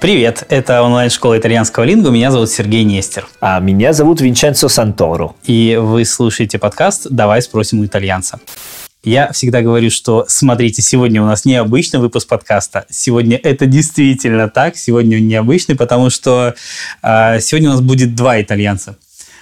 [0.00, 2.10] Привет, это онлайн-школа итальянского лингу.
[2.10, 3.26] Меня зовут Сергей Нестер.
[3.40, 5.34] А меня зовут Винченцо Санторо.
[5.44, 8.40] И вы слушаете подкаст «Давай спросим у итальянца».
[9.04, 12.84] Я всегда говорю, что смотрите, сегодня у нас необычный выпуск подкаста.
[12.90, 14.76] Сегодня это действительно так.
[14.76, 16.54] Сегодня он необычный, потому что
[17.02, 18.96] э, сегодня у нас будет два итальянца.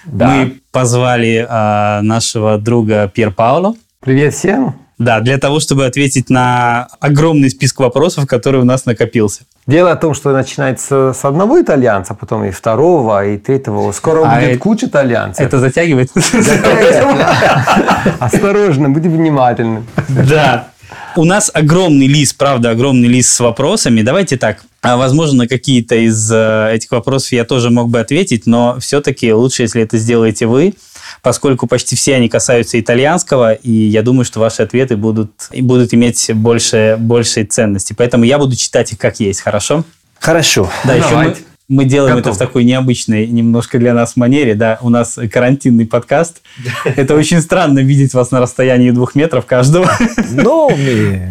[0.05, 0.27] Да.
[0.29, 3.75] Мы позвали э, нашего друга Пьер Пауло.
[3.99, 4.80] Привет всем.
[5.01, 9.41] Да, для того, чтобы ответить на огромный список вопросов, который у нас накопился.
[9.65, 13.91] Дело в том, что начинается с одного итальянца, потом и второго, и третьего.
[13.93, 15.43] Скоро а будет это, куча итальянцев.
[15.43, 16.11] Это затягивает?
[18.19, 19.83] Осторожно, будь внимательны.
[20.07, 20.67] Да.
[21.15, 24.03] У нас огромный лист, правда, огромный лист с вопросами.
[24.03, 28.45] Давайте так, а, возможно, на какие-то из э, этих вопросов я тоже мог бы ответить,
[28.45, 30.75] но все-таки лучше, если это сделаете вы
[31.21, 36.31] поскольку почти все они касаются итальянского, и я думаю, что ваши ответы будут, будут иметь
[36.33, 37.93] больше, большей ценности.
[37.93, 39.83] Поэтому я буду читать их как есть, хорошо?
[40.19, 40.69] Хорошо.
[40.83, 41.35] Да, еще мы,
[41.71, 42.35] мы делаем Готов.
[42.35, 46.41] это в такой необычной, немножко для нас манере, да, у нас карантинный подкаст.
[46.85, 49.89] Это очень странно видеть вас на расстоянии двух метров каждого.
[50.31, 50.69] Ну.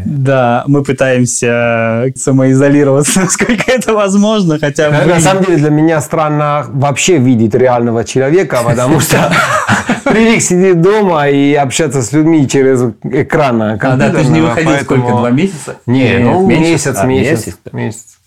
[0.04, 5.06] Да, мы пытаемся самоизолироваться, насколько это возможно, хотя бы...
[5.06, 9.32] На самом деле для меня странно вообще видеть реального человека, потому что
[10.04, 13.62] привык сидеть дома и общаться с людьми через экран.
[13.62, 15.76] А, да, ты же не выходил сколько, два месяца?
[15.86, 17.46] Не, ну месяц, а, месяц.
[17.46, 18.19] Месяц месяц.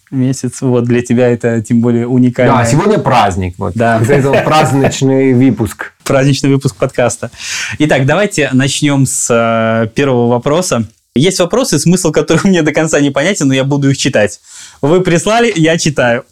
[0.62, 2.58] Вот для тебя это тем более уникально.
[2.58, 3.56] Да, сегодня праздник.
[3.58, 3.74] Вот.
[3.74, 4.02] Да.
[4.08, 5.94] Это праздничный выпуск.
[6.04, 7.32] Праздничный выпуск подкаста.
[7.80, 10.86] Итак, давайте начнем с э, первого вопроса.
[11.16, 14.40] Есть вопросы, смысл которых мне до конца не понятен, но я буду их читать.
[14.82, 16.26] Вы прислали, я читаю.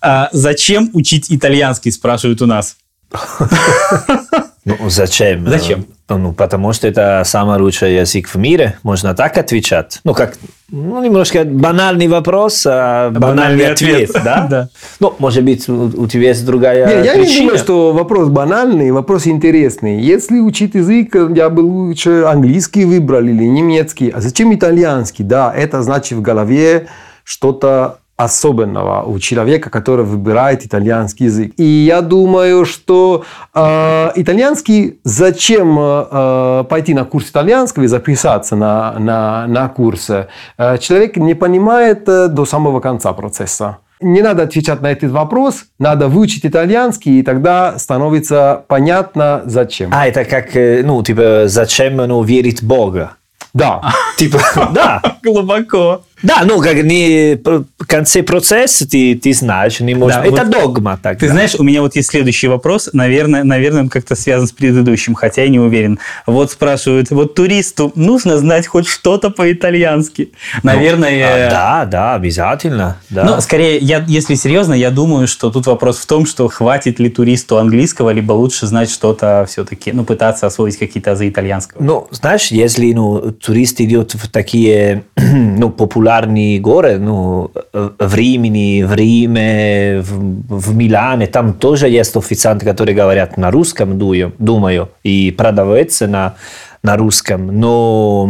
[0.00, 2.76] А, зачем учить итальянский, спрашивают у нас.
[4.64, 5.48] Ну, зачем?
[5.48, 5.86] Зачем?
[6.08, 8.78] Ну, потому что это самый лучший язык в мире.
[8.82, 10.00] Можно так отвечать.
[10.04, 10.34] Ну, как
[10.70, 14.46] ну, немножко банальный вопрос, а банальный, банальный ответ, ответ да?
[14.50, 14.68] да?
[15.00, 18.92] Ну, может быть, у, у тебя есть другая Нет, я не думаю, что вопрос банальный,
[18.92, 20.00] вопрос интересный.
[20.00, 24.10] Если учить язык, я бы лучше английский выбрал или немецкий.
[24.10, 25.24] А зачем итальянский?
[25.24, 26.88] Да, это значит в голове
[27.24, 31.52] что-то особенного у человека, который выбирает итальянский язык.
[31.56, 33.24] И я думаю, что
[33.54, 40.78] э, итальянский, зачем э, пойти на курс итальянского и записаться на, на, на курс, э,
[40.78, 43.78] человек не понимает э, до самого конца процесса.
[44.00, 49.90] Не надо отвечать на этот вопрос, надо выучить итальянский, и тогда становится понятно, зачем.
[49.94, 53.12] А, это как, э, ну, типа, зачем ну, верить в Бога?
[53.54, 53.80] Да.
[54.16, 54.38] Типа,
[54.74, 55.00] да.
[55.22, 56.02] Глубоко.
[56.22, 60.16] Да, ну, как не в конце процесса ты, ты знаешь, не можешь.
[60.16, 60.98] Да, это вот догма.
[61.02, 62.90] Так, ты знаешь, у меня вот есть следующий вопрос.
[62.92, 65.98] Наверное, наверное, он как-то связан с предыдущим, хотя я не уверен.
[66.26, 70.32] Вот спрашивают, вот туристу нужно знать хоть что-то по-итальянски.
[70.62, 71.10] Наверное...
[71.10, 72.98] Ну, а, да, да, обязательно.
[73.10, 73.24] Да.
[73.24, 77.10] Ну, скорее, я, если серьезно, я думаю, что тут вопрос в том, что хватит ли
[77.10, 81.82] туристу английского, либо лучше знать что-то все-таки, ну, пытаться освоить какие-то азы итальянского.
[81.82, 88.82] Ну, знаешь, если ну, турист идет в такие ну, популярные популярные горы, ну, в Римени,
[88.82, 93.98] в Риме, в, в Милане, там тоже есть официанты, которые говорят на русском,
[94.38, 96.34] думаю, и продавцы на,
[96.82, 98.28] на русском, но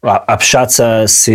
[0.00, 1.28] общаться с,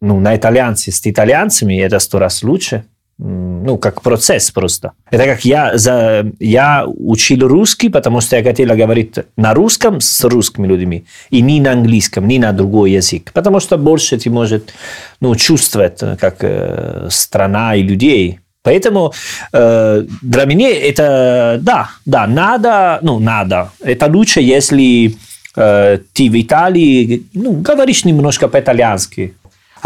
[0.00, 2.84] ну, на итальянце с итальянцами это сто раз лучше
[3.18, 4.92] ну, как процесс просто.
[5.10, 10.24] Это как я, за, я учил русский, потому что я хотел говорить на русском с
[10.24, 14.74] русскими людьми, и не на английском, не на другой язык, потому что больше ты может
[15.20, 18.40] ну, чувствовать, как э, страна и людей.
[18.62, 19.12] Поэтому
[19.52, 23.70] э, для меня это, да, да, надо, ну, надо.
[23.80, 25.16] Это лучше, если
[25.56, 29.34] э, ты в Италии ну, говоришь немножко по-итальянски.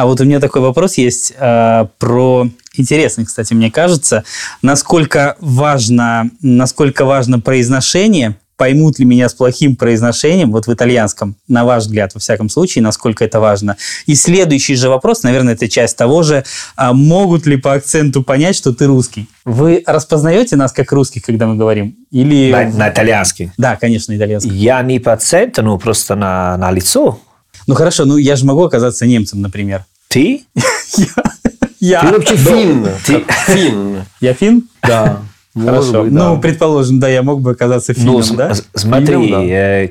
[0.01, 4.25] А вот у меня такой вопрос есть э, про интересный, кстати, мне кажется,
[4.63, 11.67] насколько важно, насколько важно произношение, поймут ли меня с плохим произношением, вот в итальянском, на
[11.67, 13.77] ваш взгляд, во всяком случае, насколько это важно.
[14.07, 16.45] И следующий же вопрос, наверное, это часть того же,
[16.77, 19.29] а могут ли по акценту понять, что ты русский?
[19.45, 21.95] Вы распознаете нас как русских, когда мы говорим?
[22.11, 22.51] Или...
[22.51, 23.53] На, на итальянский?
[23.59, 24.51] Да, конечно, итальянский.
[24.51, 27.21] Я не по акценту, но просто на, на лицо.
[27.67, 29.85] Ну хорошо, ну я же могу оказаться немцем, например.
[30.09, 30.45] Ты?
[31.81, 32.03] Я.
[32.03, 32.89] Ты вообще фин.
[33.07, 34.05] Ты фин.
[34.21, 34.69] Я фин?
[34.83, 35.23] Да.
[35.55, 36.05] Хорошо.
[36.05, 38.53] Ну, предположим, да, я мог бы оказаться финном, ну, да?
[38.75, 39.55] Смотри, финном, да.
[39.55, 39.89] Э,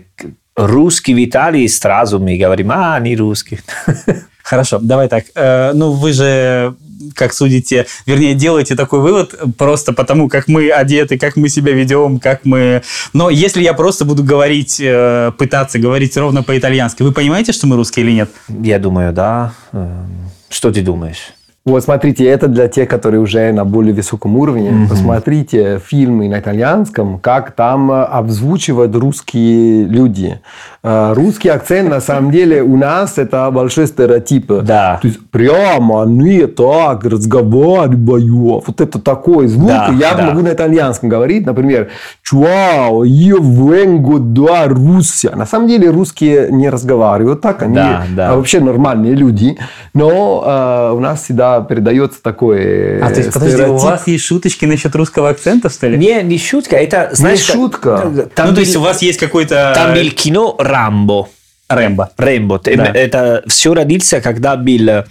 [0.56, 3.60] русский в Италии сразу мы говорим, а, не русский.
[4.50, 5.26] Хорошо, давай так.
[5.36, 6.74] Э, ну, вы же
[7.14, 12.20] как судите, вернее, делаете такой вывод просто потому, как мы одеты, как мы себя ведем,
[12.20, 12.82] как мы...
[13.14, 17.76] Но если я просто буду говорить, э, пытаться говорить ровно по-итальянски, вы понимаете, что мы
[17.76, 18.32] русские или нет?
[18.50, 19.54] Я думаю, да.
[19.72, 21.34] Эм, Что ты думаешь?
[21.66, 24.72] Вот смотрите, это для тех, которые уже на более высоком уровне.
[24.72, 24.88] Мгм.
[24.90, 30.40] Посмотрите фильмы на итальянском, как там э, обзвучивают русские люди.
[30.82, 34.48] Э, Русский акцент, на самом деле, у нас это большой стереотип.
[34.64, 35.00] Да.
[35.02, 38.64] То есть прямо они так разговаривают.
[38.68, 39.68] Вот это такой звук.
[39.68, 40.28] Да, Я да.
[40.28, 41.90] могу на итальянском говорить, например,
[42.24, 45.36] чуао, io vengo da Russia.
[45.36, 48.30] На самом деле русские не разговаривают так, они Да, да.
[48.32, 49.58] а, вообще нормальные люди,
[49.94, 54.26] но э, у нас всегда передается такой э, А, то есть, подожди, у вас есть
[54.26, 55.98] шуточки насчет русского акцента, что ли?
[55.98, 57.46] Не, не шутка, это, знаешь...
[57.46, 58.30] как- шутка.
[58.36, 59.74] Там ну, то есть, у вас есть какой-то...
[59.76, 61.28] Там был кино «Рамбо».
[61.70, 62.10] Рэмбо.
[62.18, 62.62] Рэмбо.
[62.64, 62.86] Да.
[62.86, 65.04] Это все родился, когда был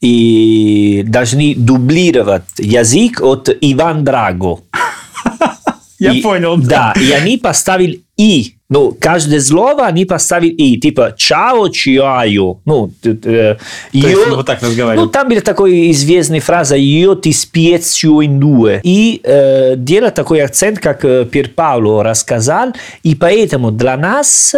[0.00, 4.60] и должны дублировать язык от Иван Драго.
[5.98, 6.56] Я И- понял.
[6.58, 8.52] Да, и они поставили «и».
[8.68, 10.78] Ну, каждое слово они поставили «и».
[10.78, 12.60] Типа «чао, чиаю».
[12.64, 13.10] Ну, То
[13.92, 15.12] есть, вот так Ну, разговаривает.
[15.12, 18.80] там была такая известная фраза «io ti spiezio in due».
[18.82, 22.74] И э, делает такой акцент, как э, Пьер Пауло рассказал.
[23.02, 24.54] И поэтому для нас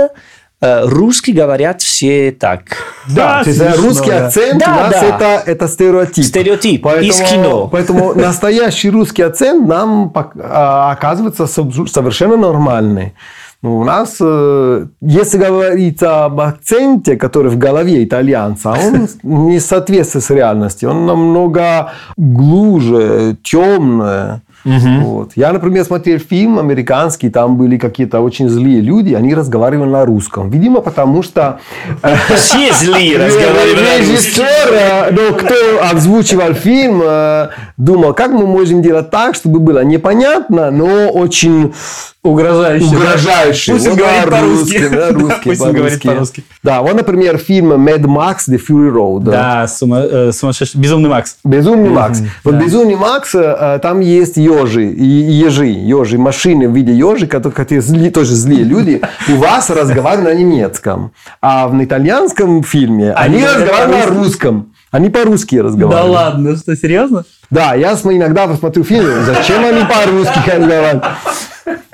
[0.61, 2.63] э, русские говорят все так.
[3.09, 4.27] Да, Да, то есть, смешно, русский да.
[4.27, 5.07] акцент Да, у нас да.
[5.07, 6.25] это, это стереотип.
[6.25, 7.69] Стереотип Поэтому, из кино.
[7.69, 13.15] Поэтому настоящий русский акцент нам а, оказывается совершенно нормальный.
[13.61, 20.25] Ну, у нас, э, если говорить об акценте, который в голове итальянца, он не соответствует
[20.25, 20.91] с реальностью.
[20.91, 24.43] Он намного глубже, темный.
[24.65, 25.33] Вот.
[25.37, 30.51] Я, например, смотрел фильм американский, там были какие-то очень злые люди, они разговаривали на русском.
[30.51, 31.61] Видимо, потому что...
[32.03, 33.99] э, Все злые разговаривают на.
[34.01, 35.55] Режиссер, э, ну, кто
[35.91, 41.73] озвучивал фильм, э, думал, как мы можем делать так, чтобы было непонятно, но очень
[42.33, 42.91] Угрожающе.
[42.91, 42.97] да?
[42.97, 43.73] угрожающе.
[43.73, 44.89] Пусть он Вот, говорит да, по-русски.
[44.89, 46.45] да, русский, Пусть он говорит по-русски.
[46.63, 49.21] Да, вот, например, фильм Mad Max The Fury Road.
[49.25, 50.81] Да, сума- э, сумасшедший.
[50.81, 51.37] Безумный Макс.
[51.45, 52.21] Безумный Макс.
[52.45, 52.65] Вот да.
[52.65, 58.11] Безумный Макс, э, там есть ежи, ежи, ежи, машины в виде ежи, которые, которые зли-
[58.11, 61.13] тоже злые люди, у вас разговаривают на немецком.
[61.41, 64.73] А в итальянском фильме Они они, разговаривают на русском.
[64.91, 66.15] Они по-русски Да разговаривают.
[66.15, 67.25] ладно, что, серьезно?
[67.51, 71.05] Да, я иногда посмотрю фильм, зачем они по-русски разговаривают?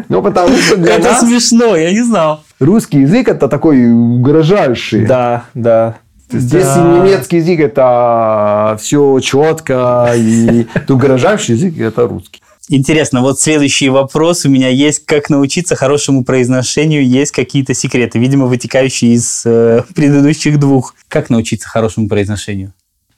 [0.08, 2.42] Ну, потому что для Это нас смешно, я не знал.
[2.60, 5.06] русский язык это такой угрожающий.
[5.06, 5.96] Да, да.
[6.30, 7.00] То есть, Да.
[7.04, 12.40] Немецкий язык это все четко, и угрожающий язык это русский.
[12.70, 15.04] Интересно, вот следующий вопрос у меня есть.
[15.04, 17.06] Как научиться хорошему произношению?
[17.06, 20.94] Есть какие-то секреты, видимо, вытекающие из э, предыдущих двух.
[21.08, 22.72] Как научиться хорошему произношению?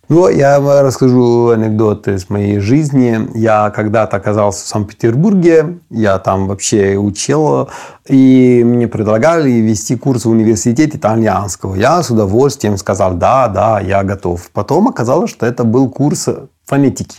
[0.08, 3.28] Ну, я расскажу анекдот из моей жизни.
[3.34, 7.70] Я когда-то оказался в Санкт-Петербурге, я там вообще учил,
[8.06, 11.74] и мне предлагали вести курс в университете итальянского.
[11.74, 14.48] Я с удовольствием сказал, да, да, я готов.
[14.52, 16.28] Потом оказалось, что это был курс
[16.64, 17.18] фонетики.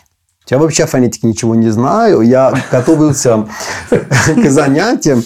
[0.50, 2.22] Я вообще о фонетике ничего не знаю.
[2.22, 3.48] Я готовился
[3.90, 5.24] к занятиям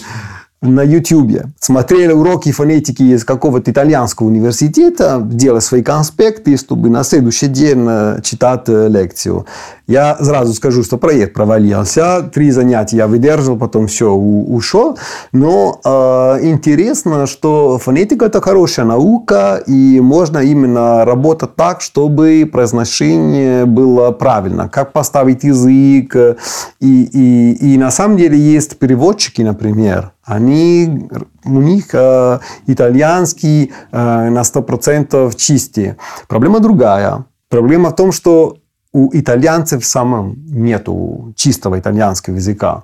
[0.62, 1.42] на YouTube.
[1.60, 8.20] Смотрели уроки фонетики из какого-то итальянского университета, делали свои конспекты, чтобы на следующий день э,
[8.22, 9.46] читать э, лекцию.
[9.88, 12.22] Я сразу скажу, что проект провалился.
[12.22, 14.96] Три занятия я выдержал, потом все, ушел.
[15.32, 23.66] Но э, интересно, что фонетика– это хорошая наука, и можно именно работать так, чтобы произношение
[23.66, 24.68] было правильно.
[24.68, 26.14] Как поставить язык.
[26.14, 26.36] э,
[26.80, 31.08] И, и, и на самом деле есть переводчики, например, они,
[31.44, 35.96] у них э, итальянский э, на 100% чистый.
[36.28, 37.26] Проблема другая.
[37.48, 38.58] Проблема в том, что
[38.94, 42.82] у итальянцев самом нету чистого итальянского языка.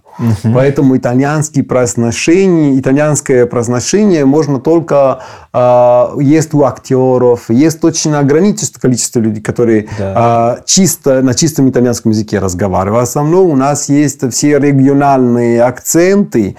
[0.54, 5.20] Поэтому итальянские произношения, итальянское произношение можно только
[5.52, 10.56] э, есть у актеров, есть очень ограниченное количество людей, которые Да.
[10.58, 13.00] э, чисто на чистом итальянском языке разговаривают.
[13.00, 16.56] В основном у нас есть все региональные акценты,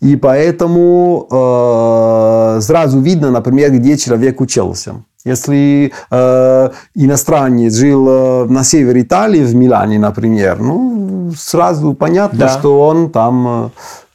[0.00, 5.02] и поэтому э, сразу видно, например, где человек учился.
[5.24, 12.48] Если э, иностранец жил э, на севере Италии, в Милане, например, ну, сразу понятно, Да.
[12.48, 13.68] что он там э,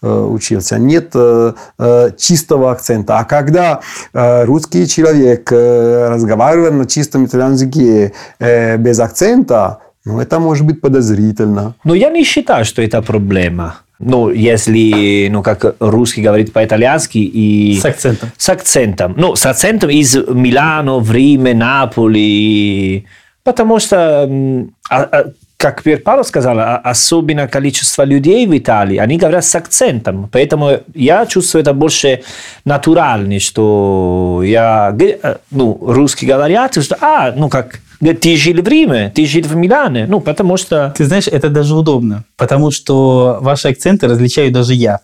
[0.07, 0.77] э, учился.
[0.77, 3.17] Нет э, э, чистого акцента.
[3.17, 3.79] А когда
[4.13, 10.65] э, русский человек э, разговаривает на чистом итальянском языке э, без акцента, ну, это может
[10.65, 11.73] быть подозрительно.
[11.83, 13.73] Но я не считаю, что это проблема.
[13.99, 17.77] Ну, если, ну, как русский говорит по-итальянски и...
[17.79, 18.29] С акцентом.
[18.37, 19.13] С акцентом.
[19.17, 23.05] Ну, с акцентом из Милано, в Риме, Наполи.
[23.43, 24.23] Потому что...
[24.89, 25.25] а, а,
[25.57, 30.29] как Пьер Павло сказал, а, особенно количество людей в Италии, они говорят с акцентом.
[30.31, 32.23] Поэтому я чувствую это больше
[32.63, 39.11] натурально, что я, э, ну, русский говорят, что, а, ну, как, ты жил в Риме,
[39.13, 40.93] ты жил в Милане, ну, потому что...
[40.97, 45.01] Ты знаешь, это даже удобно, потому что ваши акценты различаю даже я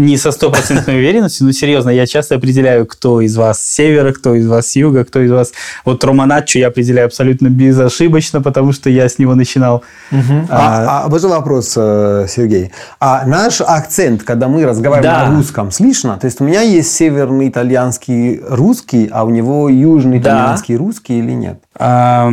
[0.00, 4.34] не со стопроцентной уверенностью, но серьезно, я часто определяю, кто из вас с севера, кто
[4.34, 5.52] из вас с юга, кто из вас...
[5.84, 9.82] Вот Романаччо я определяю абсолютно безошибочно, потому что я с него начинал.
[10.10, 10.48] Угу.
[10.48, 12.72] А, а, а вот вопрос, э, Сергей.
[12.98, 15.28] А наш акцент, когда мы разговариваем да.
[15.28, 16.16] на русском, слышно?
[16.18, 20.78] То есть у меня есть северный итальянский русский, а у него южный итальянский да.
[20.78, 21.62] русский или нет?
[21.78, 22.30] А,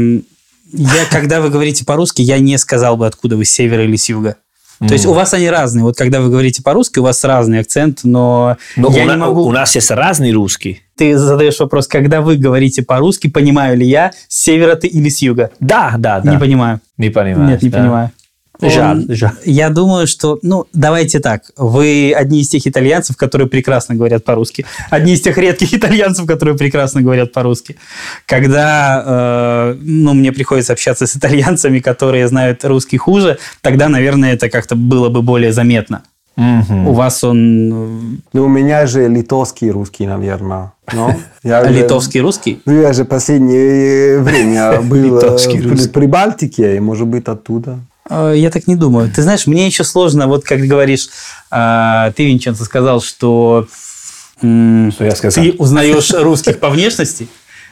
[0.71, 4.09] я, когда вы говорите по-русски, я не сказал бы, откуда вы с севера или с
[4.09, 4.37] юга.
[4.79, 5.83] То есть у вас они разные.
[5.83, 9.41] Вот когда вы говорите по-русски, у вас разный акцент, но, но я у, не могу...
[9.43, 10.83] у нас есть разный русский.
[10.95, 15.21] Ты задаешь вопрос, когда вы говорите по-русски, понимаю ли я, с севера ты или с
[15.21, 15.51] юга?
[15.59, 16.31] Да, да, да.
[16.31, 16.79] Не понимаю.
[16.97, 17.49] Не понимаю.
[17.49, 17.77] Нет, не да.
[17.77, 18.11] понимаю.
[18.61, 19.35] Жаль, жаль.
[19.45, 21.43] Я думаю, что, ну, давайте так.
[21.57, 24.65] Вы одни из тех итальянцев, которые прекрасно говорят по-русски.
[24.89, 27.77] Одни из тех редких итальянцев, которые прекрасно говорят по-русски.
[28.25, 34.49] Когда, э, ну, мне приходится общаться с итальянцами, которые знают русский хуже, тогда, наверное, это
[34.49, 36.03] как-то было бы более заметно.
[36.37, 36.89] Угу.
[36.89, 37.73] У вас он...
[37.73, 40.71] Э, ну, у меня же литовский русский, наверное.
[40.93, 42.61] Но я а литовский русский?
[42.65, 47.79] Ну, я же последнее время был в Прибалтике, и, может быть, оттуда.
[48.09, 49.11] Э, я так не думаю.
[49.13, 51.09] Ты знаешь, мне еще сложно, вот как говоришь,
[51.51, 53.67] э, ты, Винченцо, сказал, что,
[54.39, 57.27] что ты узнаешь русских по внешности.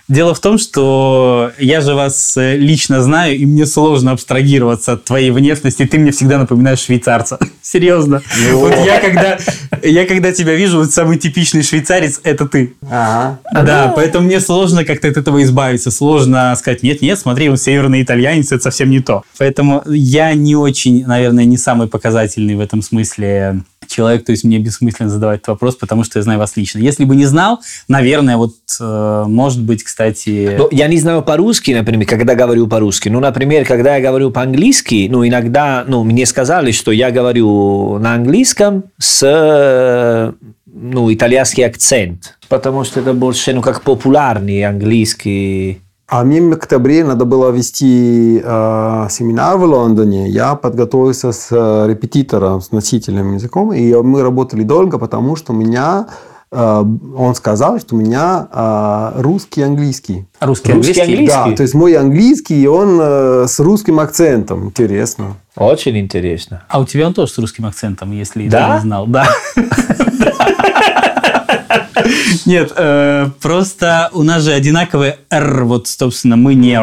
[0.08, 5.04] Дело в том, что я же вас э, лично знаю, и мне сложно абстрагироваться от
[5.04, 5.86] твоей внешности.
[5.86, 7.40] Ты мне всегда напоминаешь швейцарца.
[7.64, 8.22] Серьезно.
[8.48, 8.60] Ну.
[8.60, 9.40] Вот я когда,
[9.82, 12.76] я когда тебя вижу, вот самый типичный швейцарец– это ты.
[12.84, 13.40] Ага.
[13.52, 15.90] Да, поэтому мне сложно как-то от этого избавиться.
[15.90, 19.24] Сложно сказать, нет-нет, смотри, он северный итальянец, это совсем не то.
[19.40, 24.60] Поэтому я не очень, наверное, не самый показательный в этом смысле человек, то есть мне
[24.60, 26.80] бессмысленно задавать этот вопрос, потому что я знаю вас лично.
[26.80, 30.56] Если бы не знал, наверное, вот, э, может быть, кстати...
[30.58, 33.10] Но я не знаю по-русски, например, когда говорю по-русски.
[33.10, 38.16] Ну, например, когда я говорю по-английски, ну, иногда, ну, мне сказали, что я говорю на
[38.16, 40.34] английском с,
[40.66, 47.04] ну, итальянский акцент, потому что это больше, ну, как популярный английский а мне в октябре
[47.04, 50.30] надо было вести э, семинар в Лондоне.
[50.30, 55.56] Я подготовился с э, репетитором, с носителем языком, и мы работали долго, потому что у
[55.56, 56.08] меня
[56.52, 56.86] э,
[57.18, 60.28] он сказал, что у меня э, русский английский.
[60.40, 61.28] Русский, русский английский?
[61.28, 64.66] Да, то есть мой английский, он э, с русским акцентом.
[64.66, 65.38] Интересно.
[65.56, 66.64] Очень интересно.
[66.70, 68.68] А у тебя он тоже с русским акцентом, если да?
[68.68, 69.08] ты не знал.
[69.08, 69.28] Да.
[72.46, 76.80] Нет, э, просто у нас же одинаковые «р», вот, собственно, мы не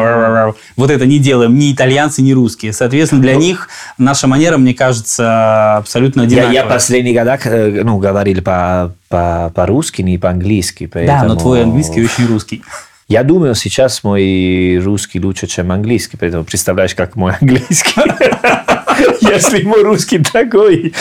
[0.75, 2.73] вот это не делаем, ни итальянцы, ни русские.
[2.73, 6.53] Соответственно, для ну, них наша манера, мне кажется, абсолютно одинаковая.
[6.53, 10.89] Я, я последний года э, ну, говорил по, по, по-русски, не по-английски.
[10.91, 11.21] Поэтому...
[11.21, 12.63] Да, но твой английский очень русский.
[13.07, 18.01] Я думаю, сейчас мой русский лучше, чем английский, поэтому представляешь, как мой английский.
[19.21, 20.93] Если мой русский такой.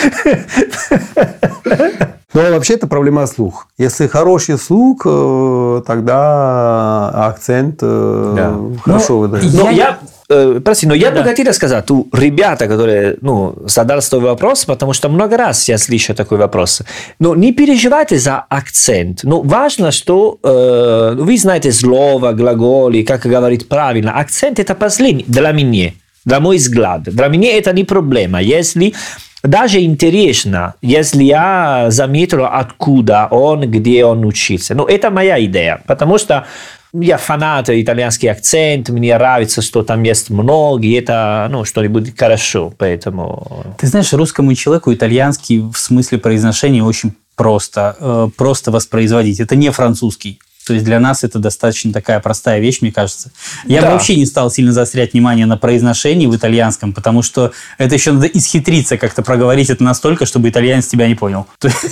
[2.35, 3.67] Но вообще это проблема слух.
[3.77, 8.55] Если хороший слух, э, тогда акцент э, да.
[8.83, 9.53] хорошо выдает.
[9.53, 9.99] Но я,
[10.31, 11.23] э, прости, но я да.
[11.23, 15.77] бы хотел сказать, у ребята, которые ну, задали свой вопрос, потому что много раз я
[15.77, 16.83] слышу такой вопрос.
[17.19, 19.25] Но не переживайте за акцент.
[19.25, 24.12] Но важно, что э, вы знаете слово, глаголи, как говорить правильно.
[24.12, 25.93] Акцент это последний для меня.
[26.25, 27.03] Для мой взгляд.
[27.03, 28.41] Для меня это не проблема.
[28.41, 28.95] Если
[29.43, 34.75] даже интересно, если я заметил, откуда он, где он учился.
[34.75, 36.47] Ну, это моя идея, потому что
[36.93, 42.73] я фанат итальянский акцент, мне нравится, что там есть много, и это ну, что-нибудь хорошо,
[42.77, 43.65] поэтому...
[43.79, 49.41] Ты знаешь, русскому человеку итальянский в смысле произношения очень просто, э, просто воспроизводить.
[49.41, 50.39] Это не французский.
[50.66, 53.31] То есть для нас это достаточно такая простая вещь, мне кажется.
[53.64, 53.88] Я да.
[53.88, 58.12] бы вообще не стал сильно заострять внимание на произношении в итальянском, потому что это еще
[58.12, 61.47] надо исхитриться как-то проговорить это настолько, чтобы итальянец тебя не понял.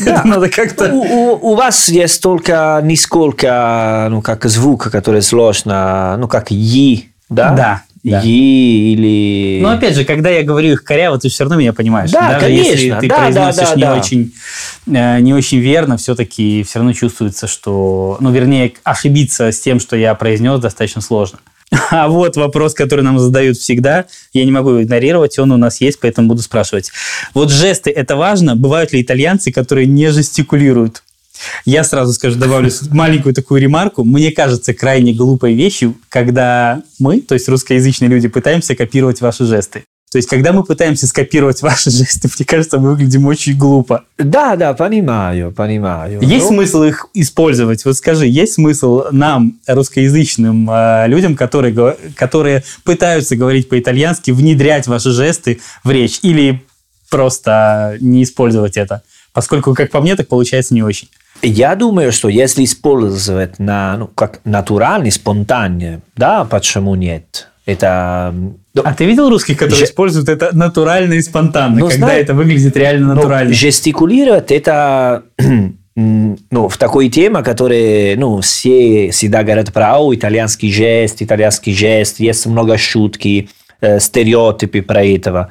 [0.05, 0.23] Да.
[0.25, 0.93] надо как-то...
[0.93, 7.11] У, у, у вас есть только несколько, ну, как звука, который сложно, ну, как «и»,
[7.29, 7.53] да?
[7.53, 7.83] Да.
[8.03, 8.23] Да.
[8.23, 9.61] Е или...
[9.61, 12.11] Но опять же, когда я говорю их коряво, ты все равно меня понимаешь.
[12.11, 12.71] Да, Даже конечно.
[12.71, 13.97] если ты да, произносишь да, да, не, да.
[13.97, 14.33] Очень,
[14.87, 18.17] э, не очень верно, все-таки все равно чувствуется, что...
[18.21, 21.41] Ну, вернее, ошибиться с тем, что я произнес, достаточно сложно.
[21.91, 25.81] А вот вопрос, который нам задают всегда, я не могу его игнорировать, он у нас
[25.81, 26.91] есть, поэтому буду спрашивать.
[27.35, 28.57] Вот жесты– это важно?
[28.57, 31.03] Бывают ли итальянцы, которые не жестикулируют?
[31.65, 34.05] Я сразу скажу, добавлю маленькую такую ремарку.
[34.05, 39.85] Мне кажется крайне глупой вещью, когда мы, то есть русскоязычные люди, пытаемся копировать ваши жесты.
[40.11, 44.05] То есть, когда мы пытаемся скопировать ваши жесты, мне кажется, мы выглядим очень глупо.
[44.19, 46.21] Да, да, понимаю, понимаю.
[46.21, 46.57] Есть Но...
[46.57, 47.85] смысл их использовать?
[47.85, 55.11] Вот скажи, есть смысл нам, русскоязычным э, людям, которые, которые пытаются говорить по-итальянски, внедрять ваши
[55.11, 56.19] жесты в речь?
[56.23, 56.65] Или
[57.09, 59.03] просто не использовать это?
[59.33, 61.09] Поскольку, как по мне, так получается не очень.
[61.43, 67.49] Я думаю, что если использовать на, ну, как натуральный, спонтанный, да, почему нет?
[67.67, 68.35] Это...
[68.75, 69.89] Ну, а ты видел русских, которые Ж...
[69.89, 73.53] используют это натурально и спонтанно, ну, когда знаю, это выглядит реально ну, натурально?
[73.53, 75.25] Жестикулировать это
[75.97, 82.21] ну, в такой теме, которая, ну, все всегда говорят про о, итальянский жест, итальянский жест,
[82.21, 83.49] есть много шутки,
[83.81, 85.51] э, стереотипы про этого.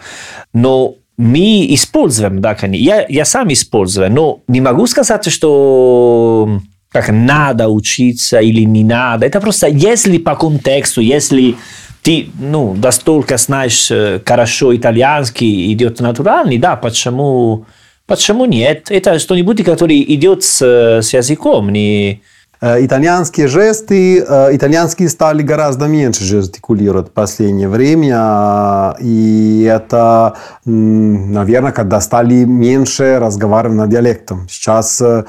[0.53, 2.81] Но мы используем, да, конечно.
[2.81, 6.61] Я, я сам использую, но не могу сказать, что
[6.93, 9.25] как надо учиться или не надо.
[9.25, 11.57] Это просто, если по контексту, если
[12.03, 13.91] ты ну, настолько знаешь
[14.25, 17.65] хорошо итальянский, идет натуральный, да, почему,
[18.07, 18.89] почему нет?
[18.89, 20.61] Это что-нибудь, который идет с,
[21.01, 28.16] с языком, не, Э, итальянские жесты, э, итальянские стали гораздо меньше жестикулировать в последнее время.
[28.18, 30.34] А, и это,
[30.66, 34.48] наверное, когда стали меньше разговаривать на диалектом.
[34.50, 35.24] Сейчас э,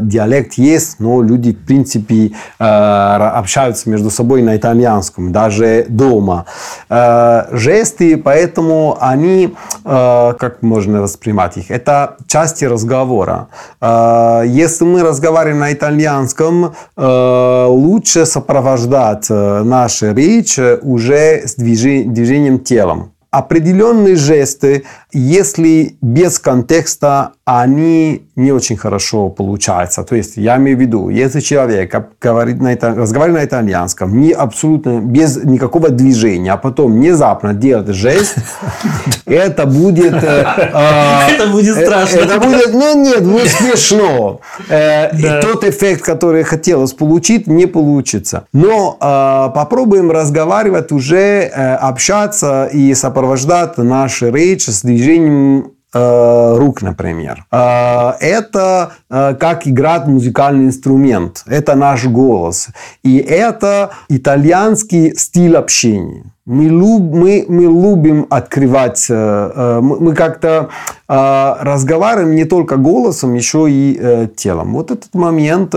[0.00, 6.46] диалект есть, но люди, в принципе, общаются между собой на итальянском, даже дома.
[6.88, 13.48] Жесты, поэтому они, как можно воспринимать их, это части разговора.
[13.80, 22.60] Если мы разговариваем на итальянском, итальянском э, лучше сопровождать э, наши речи уже с движением
[22.60, 23.12] телом.
[23.30, 30.04] Определенные жесты, если без контекста, они не очень хорошо получаются.
[30.04, 34.30] То есть, я имею в виду, если человек говорит на это, разговаривает на итальянском, не
[34.30, 38.36] абсолютно без никакого движения, а потом внезапно делает жест,
[39.26, 40.22] это будет...
[40.22, 42.18] Э, а, это будет страшно.
[42.18, 44.40] Это будет, ну нет, ну смешно.
[44.68, 48.46] Э, тот эффект, который хотелось получить, не получится.
[48.52, 55.64] Но а, попробуем разговаривать уже, э, общаться и сопровождать наши речи с движением э,
[55.94, 57.44] рук, например.
[57.50, 61.44] Э, это э, как играть музыкальный инструмент.
[61.46, 62.68] Это наш голос.
[63.02, 66.24] И это итальянский стиль общения.
[66.44, 70.70] Мы, люб, мы, мы любим открывать, мы как-то
[71.06, 74.72] разговариваем не только голосом, еще и телом.
[74.72, 75.72] Вот этот момент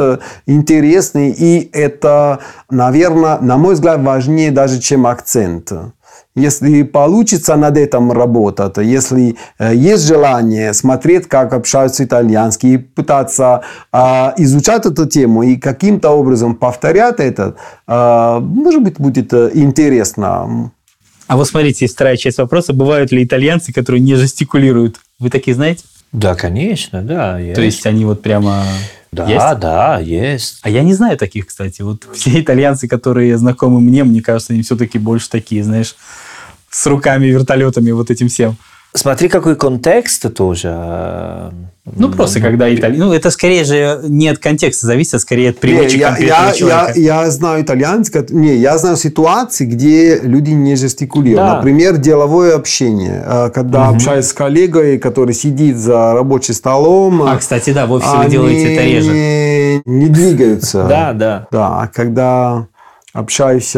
[0.47, 2.39] интересный, и это,
[2.71, 5.71] наверное, на мой взгляд, важнее даже, чем акцент.
[6.35, 13.61] Если получится над этим работать, если э, есть желание смотреть, как общаются итальянские, пытаться
[13.93, 13.97] э,
[14.37, 17.55] изучать эту тему и каким-то образом повторять это,
[17.87, 20.71] э, может быть, будет э, интересно.
[21.27, 22.73] А вот смотрите, есть вторая часть вопроса.
[22.73, 24.97] Бывают ли итальянцы, которые не жестикулируют?
[25.19, 25.85] Вы такие знаете?
[26.11, 27.39] Да, конечно, да.
[27.39, 27.55] Есть.
[27.55, 28.63] То есть они вот прямо...
[29.11, 29.59] Да, есть?
[29.59, 30.59] да, есть.
[30.61, 31.81] А я не знаю таких, кстати.
[31.81, 35.95] Вот все итальянцы, которые знакомы мне, мне кажется, они все-таки больше такие, знаешь,
[36.75, 38.57] с руками, вертолетами, вот этим всем.
[38.93, 41.51] Смотри, какой контекст тоже.
[41.95, 43.05] Ну, просто ну, когда итальянцы...
[43.05, 46.93] Ну, это скорее же не от контекста зависит, а скорее от привычек я, я, человека.
[46.95, 48.21] Я, я знаю итальянский...
[48.29, 51.47] Не, я знаю ситуации, где люди не жестикулируют.
[51.47, 51.55] Да.
[51.57, 53.23] Например, деловое общение.
[53.25, 53.97] Э, когда угу.
[53.97, 57.21] общаюсь с коллегой, который сидит за рабочим столом...
[57.23, 59.11] А, кстати, да, в офисе вы делаете это реже.
[59.11, 60.85] Не, не двигаются.
[60.89, 61.47] Да, да.
[61.51, 62.67] Да, а когда
[63.13, 63.75] общаюсь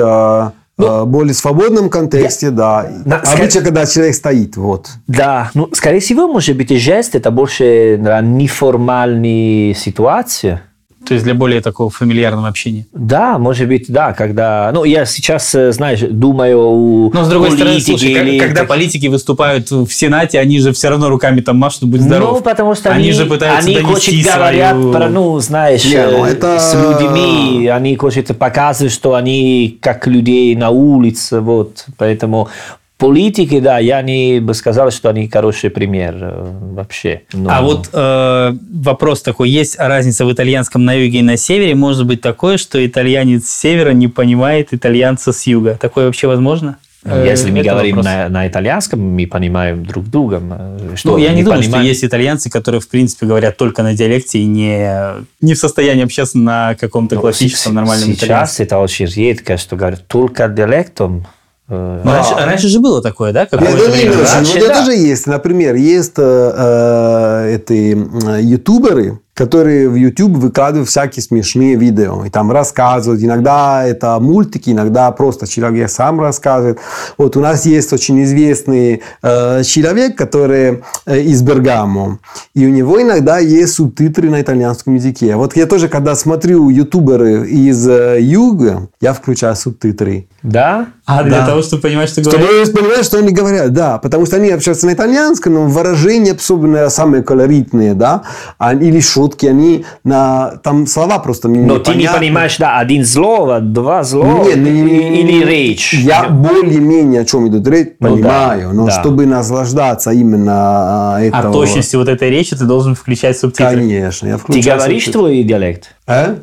[0.77, 2.91] ну, более свободном контексте, я, да.
[3.05, 4.89] На, Обычно, скорее, когда человек стоит, вот.
[5.07, 10.61] Да, ну, скорее всего, может быть, жест это больше неформальные ситуации.
[11.07, 12.85] То есть для более такого фамильярного общения.
[12.91, 14.71] Да, может быть, да, когда...
[14.73, 18.39] Ну, я сейчас, э, знаешь, думаю о Но, с другой стороны, слушай, или...
[18.39, 22.33] когда политики выступают в Сенате, они же все равно руками там машут, будь здоров.
[22.33, 24.35] Ну, потому что они, они же пытаются они донести свою...
[24.37, 26.59] говорят про, ну, знаешь, Не, ну, это...
[26.59, 32.49] с людьми, они хотят показывать, что они как людей на улице, вот, поэтому
[32.97, 37.21] Политики, да, я не бы сказал, что они хороший пример э, вообще.
[37.31, 37.49] Но...
[37.51, 41.75] А вот э, вопрос такой, есть разница в итальянском на юге и на севере?
[41.75, 45.77] Может быть такое, что итальянец с севера не понимает итальянца с юга?
[45.79, 46.77] Такое вообще возможно?
[47.03, 50.41] Ну, если мы Это говорим на, на итальянском, мы понимаем друг друга.
[50.41, 51.83] Э, что ну, я не думаю, понимаем...
[51.83, 54.91] что есть итальянцы, которые, в принципе, говорят только на диалекте и не,
[55.39, 58.55] не в состоянии общаться на каком-то ну, классическом, нормальном сейчас итальянском.
[58.55, 61.27] Сейчас это очень редко, что говорят только диалектом.
[61.69, 63.41] Э, Но раньше, раньше же было такое, да?
[63.41, 64.13] Нет, это, время?
[64.23, 64.73] Раньше, вот да.
[64.73, 65.27] это же есть.
[65.27, 67.97] Например, есть э, э, эти
[68.41, 72.25] ютуберы, которые в YouTube выкладывают всякие смешные видео.
[72.25, 73.21] И там рассказывают.
[73.23, 76.79] Иногда это мультики, иногда просто человек сам рассказывает.
[77.19, 82.17] Вот у нас есть очень известный э, человек, который э, из Бергамо.
[82.55, 85.35] И у него иногда есть субтитры на итальянском языке.
[85.35, 90.27] Вот я тоже, когда смотрю ютуберы из э, юга, я включаю субтитры.
[90.41, 90.87] Да?
[91.05, 91.45] А для Да.
[91.47, 92.73] того, чтобы понимать, что Чтобы говорят?
[92.73, 97.23] понимать, что они говорят, да, потому что они общаются на итальянском, но выражения особенно самые
[97.23, 98.23] колоритные, да,
[98.57, 103.05] а- или шутки, они на там слова просто мне Но ты не понимаешь, да, один
[103.05, 105.93] слово, два слова Нет, не- не- или речь.
[105.93, 108.91] Я более-менее о чем идет речь, Ну да, понимаю, но да.
[108.91, 111.53] чтобы наслаждаться именно а, А этого...
[111.53, 113.75] точности вот этой речи ты должен включать субтитры.
[113.75, 115.19] Конечно, я Ты включаю говоришь субтитры.
[115.21, 115.95] твой диалект?
[116.07, 116.35] Э?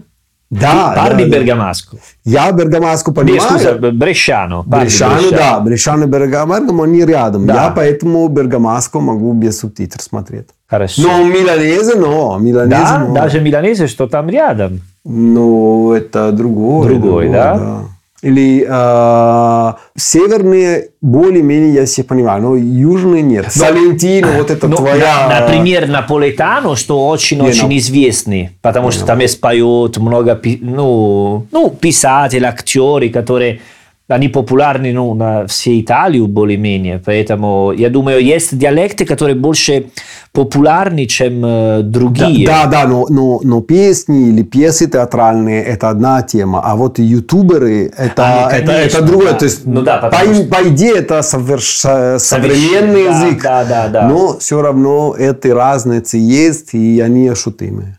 [0.61, 1.37] Да, Парли да, да.
[1.39, 1.99] бергаmasco.
[2.25, 3.41] Я бергаmasку Не, понимаю.
[3.41, 4.63] scusa, бresciano.
[4.63, 5.37] parli Брешану, bresciano.
[5.37, 7.47] да, Брешану и Бергамо, они рядом.
[7.47, 7.55] Да.
[7.55, 10.47] Я поэтому Бергамаску могу без субтитров смотреть.
[10.69, 11.03] Хорошо.
[11.03, 12.39] Но миланезе, но.
[12.39, 13.15] Миланезе, да, но.
[13.15, 14.81] даже миланезе, что там рядом.
[15.05, 16.89] Ну, это другой.
[16.89, 17.85] Другой, да?
[18.25, 23.53] Или э, северные более-менее я все понимаю, но южные нет.
[23.53, 25.29] Салентино, вот это Ну, твоя...
[25.29, 27.79] на- например, Наполетано, что очень-очень Не, ну.
[27.81, 33.61] известный, потому что там есть поет много ну, ну, писателей, актеры, которые
[34.07, 37.01] они популярны ну, на всей Италии более-менее.
[37.05, 39.87] Поэтому я думаю, есть диалекты, которые больше
[40.33, 42.47] популярны, чем э, Да, другие.
[42.47, 47.91] да, да, но, но, но песни или пьесы театральные это одна тема, а вот ютуберы
[47.97, 49.33] это, А, это, это другое.
[49.33, 49.39] да.
[49.39, 53.89] То есть, Ну да, по, что- по идее, это соверш- современный да, язык, да, да,
[53.89, 54.09] да.
[54.09, 57.97] но все равно эти разницы есть, и они ощутимы.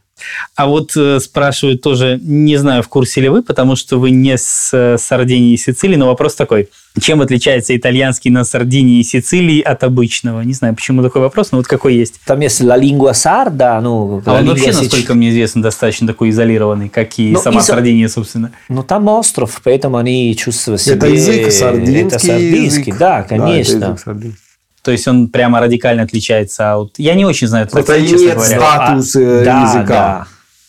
[0.55, 4.37] А вот э, спрашивают тоже, не знаю, в курсе ли вы, потому что вы не
[4.37, 6.69] с э, Сардинии и Сицилии, но вопрос такой.
[6.99, 10.41] Чем отличается итальянский на Сардинии и Сицилии от обычного?
[10.41, 12.21] Не знаю, почему такой вопрос, но вот какой есть.
[12.25, 16.29] Там есть la lingua sarda, ну, А он вообще, sic- насколько мне известно, достаточно такой
[16.29, 18.51] изолированный, как и Ну, сама из- Сардиния, собственно.
[18.69, 20.95] Ну, там остров, поэтому они чувствуют себя...
[20.95, 22.97] это язык сардинский, Это сардинский, язык.
[22.97, 23.75] да, это конечно.
[23.85, 24.39] язык сардинский.
[24.85, 26.99] То есть он прямо радикально отличается от...
[26.99, 28.59] Я не очень знаю Это и нет говоря.
[28.59, 29.87] статус э, да, языка.
[29.87, 30.27] да.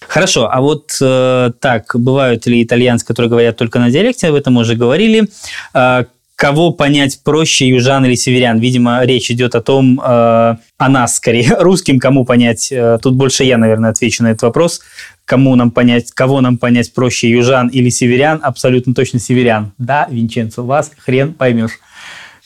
[0.08, 4.54] Хорошо, а вот э, так, бывают ли итальянцы, которые говорят только на диалекте, об этом
[4.54, 5.28] мы уже говорили.
[5.74, 8.58] Э, кого понять проще, южан или северян?
[8.58, 12.72] Видимо, речь идет о том, э, о нас скорее, русским, кому понять.
[12.72, 14.80] Э, тут больше я, наверное, отвечу на этот вопрос.
[15.26, 18.40] Кому нам понять, кого нам понять проще, южан или северян?
[18.42, 19.72] Абсолютно точно северян.
[19.76, 21.72] Да, Винченцо, вас хрен поймешь.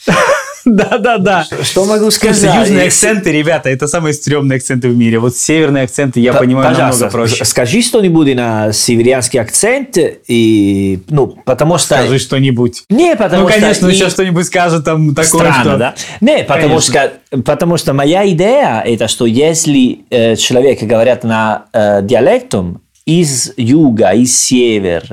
[0.64, 1.46] Да-да-да.
[1.62, 2.54] Что могу сказать?
[2.54, 5.18] Южные акценты, ребята, это самые стрёмные акценты в мире.
[5.18, 7.44] Вот северные акценты я понимаю намного проще.
[7.44, 9.96] Скажи что-нибудь на северянский акцент,
[10.26, 11.94] и, ну, потому что...
[11.96, 12.84] Скажи что-нибудь.
[12.90, 13.60] Не, потому Ну, что...
[13.60, 15.76] конечно, и- сейчас что-нибудь скажет там такое, что...
[15.76, 15.94] да?
[16.20, 17.10] Не, потому Конечно.
[17.30, 23.52] что, потому что моя идея это, что если э, человек говорит на э, диалектом из
[23.56, 25.04] юга, из север,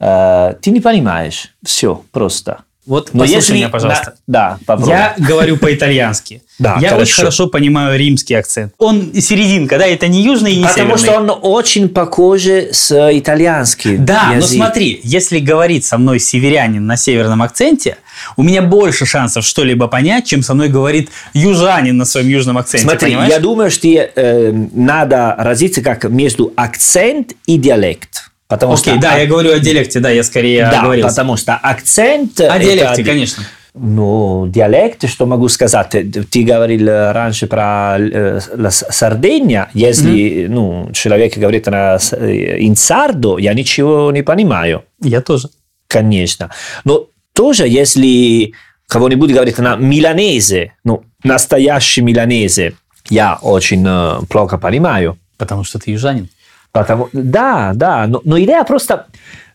[0.00, 1.52] э, ты не понимаешь.
[1.64, 2.58] Все, просто.
[2.90, 3.52] Вот Но послушай если...
[3.54, 4.04] меня, пожалуйста.
[4.10, 4.92] на- Да, попробуй.
[4.94, 6.42] Я говорю по-итальянски.
[6.60, 7.02] Да, Я хорошо.
[7.04, 8.74] очень хорошо понимаю римский акцент.
[8.76, 11.26] Он серединка, да, это не южный и не Потому северный.
[11.26, 14.56] что он очень похож с итальянским Да, но язык.
[14.58, 17.96] смотри, если говорит со мной северянин на северном акценте,
[18.36, 22.84] у меня больше шансов что-либо понять, чем со мной говорит южанин на своем южном акценте.
[22.86, 23.32] Смотри, понимаешь?
[23.32, 28.29] я думаю, что э, надо разиться как между акцент и диалект.
[28.50, 31.08] Потому Окей, что да, ак- я говорю о диалекте, да, я скорее да, оговорился.
[31.08, 32.40] потому что акцент...
[32.40, 33.44] О это диалекте, один- конечно.
[33.74, 35.90] Ну, диалект, что могу сказать?
[35.90, 39.70] Ты, говорил э, раньше про э, С- Сардиния.
[39.72, 45.48] Если ну, человек говорит на, э, in сардо, я ничего не понимаю, Я тоже.
[45.86, 46.50] конечно.
[46.84, 48.52] Но тоже, если
[48.88, 52.72] кого-нибудь говорит на миланезе, ну, настоящий миланезе,
[53.08, 55.16] я очень э, плохо понимаю.
[55.38, 56.28] Потому что ты южанин.
[56.72, 59.06] Потому, да, да, но, но идея просто...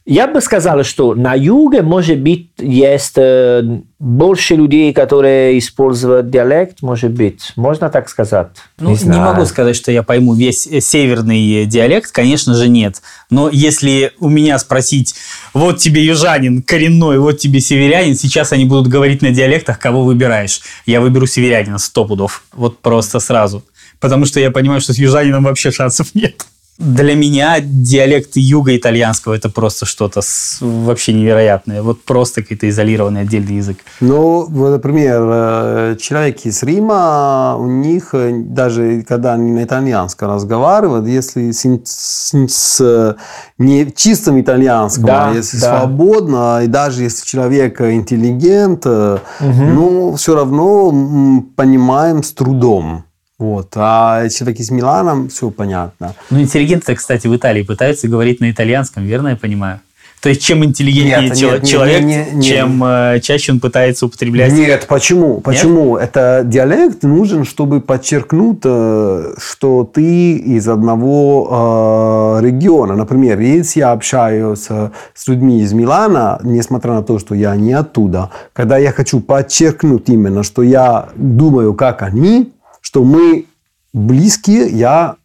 [0.08, 3.64] Я бы сказал, что на юге, может быть, есть э,
[3.98, 7.54] больше людей, которые используют диалект, может быть.
[7.56, 8.50] Можно так сказать?
[8.78, 9.34] Ну, не, знаю.
[9.34, 13.02] могу сказать, что я пойму весь э, северный э, диалект, конечно же, нет.
[13.32, 15.16] Но если у меня спросить,
[15.56, 20.62] вот тебе южанин коренной, вот тебе северянин, сейчас они будут говорить на диалектах, кого выбираешь.
[20.86, 22.44] Я выберу северянина сто пудов.
[22.54, 23.64] Вот просто сразу.
[24.00, 26.46] Потому что я понимаю, что с южанином вообще шансов нет.
[26.78, 30.20] Для меня диалект юга итальянского это просто что-то
[30.60, 31.82] вообще невероятное.
[31.82, 33.78] Вот просто какой-то изолированный отдельный язык.
[34.02, 40.32] Ну, вот, например, э, человек из Рима, у них, э, даже когда они на итальянском
[40.32, 43.16] разговаривают, если с, с- с
[43.58, 45.80] не чистым итальянском, Да, а если да.
[45.80, 50.92] свободно, и даже если человек интеллигент, э, ну, все равно
[51.56, 53.06] понимаем с трудом.
[53.38, 53.74] Вот.
[53.76, 56.16] А человек из Милана, все понятно.
[56.30, 59.82] Ну, интеллигенты, кстати, в Италии пытаются говорить на итальянском, верно я понимаю?
[60.22, 63.60] То есть, чем интеллигентнее Нет, чел- нет, нет, человек, нет, нет, чем э, чаще он
[63.60, 64.52] пытается употреблять.
[64.54, 65.40] Нет, почему?
[65.40, 65.98] Почему?
[65.98, 72.96] Это диалект нужен, чтобы подчеркнуть, э, что ты из одного э, региона.
[72.96, 78.32] Например, если я общаюсь с людьми из Милана, несмотря на то, что я не оттуда,
[78.54, 82.52] когда я хочу подчеркнуть именно, что я думаю, как они,
[82.86, 83.46] что мы
[83.94, 85.16] близкие, я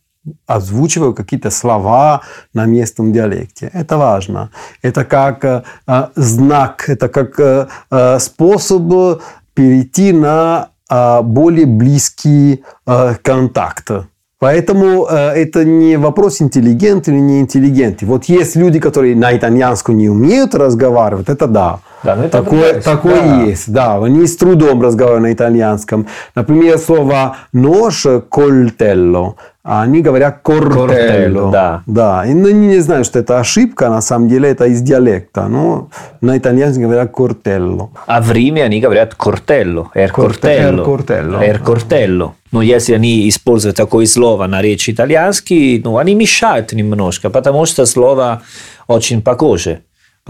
[0.47, 2.23] озвучиваю какие-то слова
[2.55, 3.71] на местном диалекте.
[3.75, 4.51] Это важно.
[4.83, 9.23] Это как э, э, знак, это как э, э, способ
[9.55, 13.91] перейти на э, более близкий э, контакт.
[14.39, 18.03] Поэтому э, это не вопрос интеллигент или не интеллигент.
[18.03, 21.81] Вот есть люди, которые на итальянском не умеют разговаривать, это да.
[22.03, 23.43] Да, ну это такое такое да.
[23.43, 24.03] есть, да.
[24.03, 26.07] Они с трудом разговаривают на итальянском.
[26.35, 29.37] Например, слово нож кольтелло.
[29.63, 31.53] А они говорят кортелло.
[31.53, 31.83] Да.
[31.87, 32.25] Да.
[32.27, 35.49] И, ну, они не знают, что это ошибка, на самом деле это из диалекта.
[35.49, 35.91] Но
[36.23, 37.91] на итальянском говорят кортелло.
[38.07, 39.91] А в Риме они говорят кортелло.
[39.93, 41.43] эр кортелло.
[41.43, 42.35] Эр кортелло.
[42.53, 47.85] Но если они используют такое слово на речи итальянский, ну, они мешают немножко, потому что
[47.85, 48.43] слово
[48.89, 49.81] очень похоже.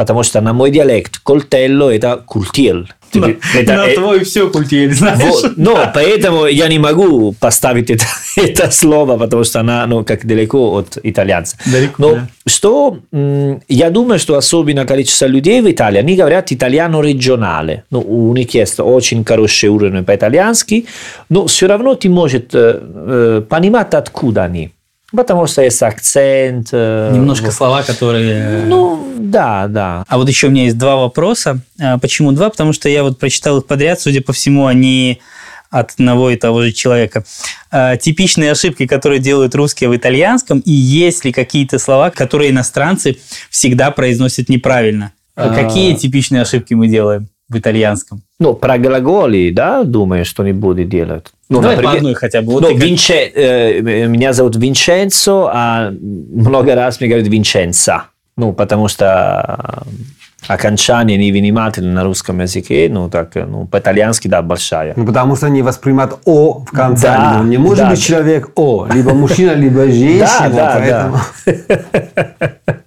[0.00, 2.86] Потому что на мой диалект кольтелло это культил.
[3.12, 5.20] На, Это- на э, твой все культиль, знаешь.
[5.20, 10.24] Вот, но поэтому я не могу поставить это, это слово, потому что она ну, как
[10.24, 11.58] далеко от итальянца.
[11.66, 12.28] Далеко, но да.
[12.46, 12.98] что,
[13.68, 17.84] я думаю, что особенно количество людей в Италии, они говорят итальяно регионале.
[17.90, 20.86] Ну, у них есть очень хороший уровень по-итальянски,
[21.28, 24.70] но все равно ты можешь э, понимать, откуда они.
[25.12, 26.68] Потому что есть акцент.
[26.72, 27.54] э, Немножко вот.
[27.54, 28.62] слова, которые...
[28.66, 30.04] Ну, да, да.
[30.08, 31.60] А вот еще у меня есть два вопроса.
[31.80, 32.50] А, Почему два?
[32.50, 35.20] Потому что я вот прочитал их подряд, судя по всему, они
[35.70, 37.24] от одного и того же человека.
[37.70, 43.18] А, Типичные ошибки, которые делают русские в итальянском, и есть ли какие-то слова, которые иностранцы
[43.50, 45.12] всегда произносят неправильно?
[45.36, 45.54] А.
[45.54, 48.22] Какие типичные ошибки мы делаем в итальянском?
[48.38, 51.26] Ну, про глаголи, да, думаю, что не будет делать.
[51.50, 52.52] Ну, Давай например- по одной хотя бы.
[52.52, 58.04] Вот Ну, как- Винче- э, меня зовут Винченцо, а много раз мне говорят Винченца.
[58.36, 59.82] Ну, потому что
[60.48, 64.94] окончание невнимательно на русском языке, ну, так, ну, по-итальянски, да, большая.
[64.96, 67.06] Ну, потому что они воспринимают «о» в конце.
[67.08, 67.90] Да, Ну, не может да.
[67.90, 68.86] быть человек «о».
[68.92, 70.50] Либо мужчина, либо женщина.
[70.52, 71.10] Да, да,
[71.46, 72.50] да.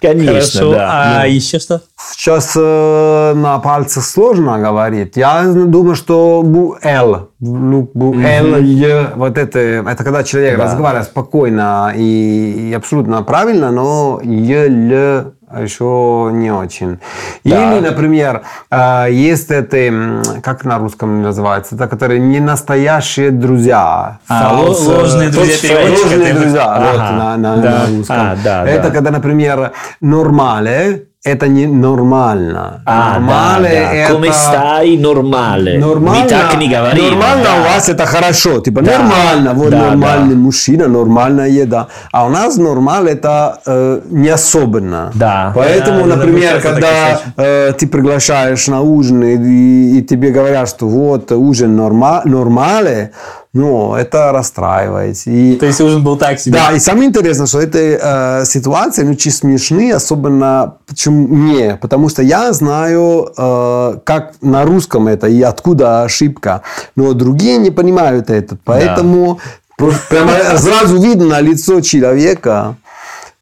[0.00, 0.72] Конечно, Хорошо.
[0.72, 0.88] да.
[0.92, 1.80] А Ну, еще что?
[1.96, 5.16] Сейчас э, на пальцах сложно говорить.
[5.16, 10.64] Я думаю, что бу L, ну, бу L, Е, вот это, это когда человек Да.
[10.64, 16.98] разговаривает спокойно и, и абсолютно правильно, но Е, Л еще не очень.
[17.44, 17.76] Да.
[17.76, 24.18] Или, например, э, есть это, как на русском называется, это которые не настоящие друзья.
[24.28, 27.70] А, Фалс, ло- ложные э, друзья переводчика, Ложные друзья, вот, Ага, на, на- да.
[27.70, 28.16] на русском.
[28.18, 28.90] А, да, это да.
[28.90, 32.82] когда, например, нормале, это не нормально.
[32.84, 33.94] а, нормале да, да.
[33.94, 34.12] это...
[34.12, 34.98] Come stai?
[35.00, 35.78] Нормале.
[35.78, 37.02] Нормально, Мы так не говорим.
[37.02, 37.60] нормально да.
[37.60, 40.40] у вас это хорошо, типа Да, нормально, вот да, нормальный да.
[40.40, 41.88] мужчина, нормальная еда.
[42.12, 45.10] А у нас нормально это э, не особенно.
[45.14, 45.52] Да.
[45.54, 51.32] Поэтому, Да, например, когда э, ты приглашаешь на ужин и, и тебе говорят, что вот
[51.32, 53.12] ужин норма, нормале,
[53.54, 55.16] ну это расстраивает.
[55.26, 56.58] И, То есть ужин был так себе.
[56.58, 62.08] да, и самое интересное, что эти э, ситуации ну, очень смешные, особенно почему мне, потому
[62.08, 66.62] что я знаю, э, как на русском это и откуда ошибка,
[66.96, 69.38] но другие не понимают это, поэтому
[69.78, 72.76] просто прямо сразу видно на лицо человека,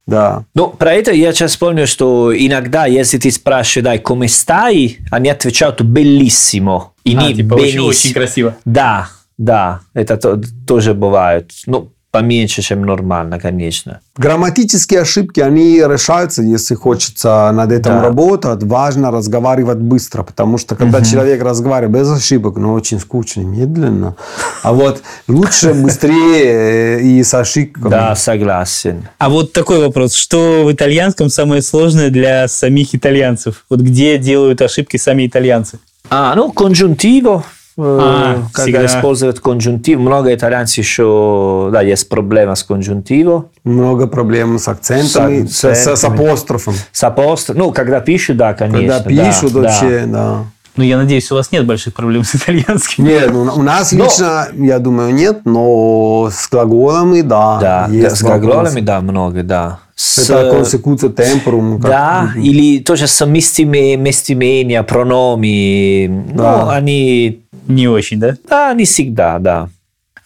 [0.06, 0.44] да.
[0.54, 5.30] Ну, про это я сейчас помню, что иногда, если ты спрашиваешь, дай, come stai, они
[5.30, 6.88] отвечают bellissimo.
[7.04, 8.56] И А, не типа очень, очень красиво.
[8.64, 11.50] Да, да, это то- тоже бывает.
[11.66, 14.00] Ну, поменьше, чем нормально, конечно.
[14.18, 18.02] Грамматические ошибки, они решаются, если хочется над этим Да.
[18.02, 18.62] работать.
[18.64, 24.14] Важно разговаривать быстро, потому что когда человек разговаривает без ошибок, ну, очень скучно, медленно.
[24.62, 27.88] А вот лучше быстрее э, и с ошибками.
[27.90, 29.08] Да, согласен.
[29.18, 30.12] А вот такой вопрос.
[30.12, 33.64] Что в итальянском самое сложное для самих итальянцев?
[33.70, 35.78] Вот где делают ошибки сами итальянцы?
[36.10, 37.42] А, ну, конжунтиво.
[37.76, 38.86] Э, А, когда всегда.
[38.86, 39.98] используют конжунтив.
[39.98, 43.46] Много итальянцев еще, да, есть проблема с конжунтиво.
[43.64, 46.26] Много проблем с акцентами, С с, с- с акцентами.
[46.28, 46.74] апострофом.
[46.92, 48.98] С апостроф- Ну, когда пишут, да, конечно.
[48.98, 49.68] Когда пишут да, да.
[49.68, 50.38] вообще, да.
[50.74, 53.04] Ну, я надеюсь, у вас нет больших проблем с итальянским.
[53.04, 57.58] Нет, ну, у нас Но- лично, я думаю, нет, но с глаголами, да.
[57.60, 59.80] Да, есть с глаголами, да, много, да.
[59.94, 61.78] С, Это консекуция темпорум.
[61.78, 66.08] как- Да, или тоже с местоимения, прономи.
[66.34, 66.62] Да.
[66.64, 68.36] Ну, они, Не очень, да?
[68.48, 69.68] да, не всегда, да.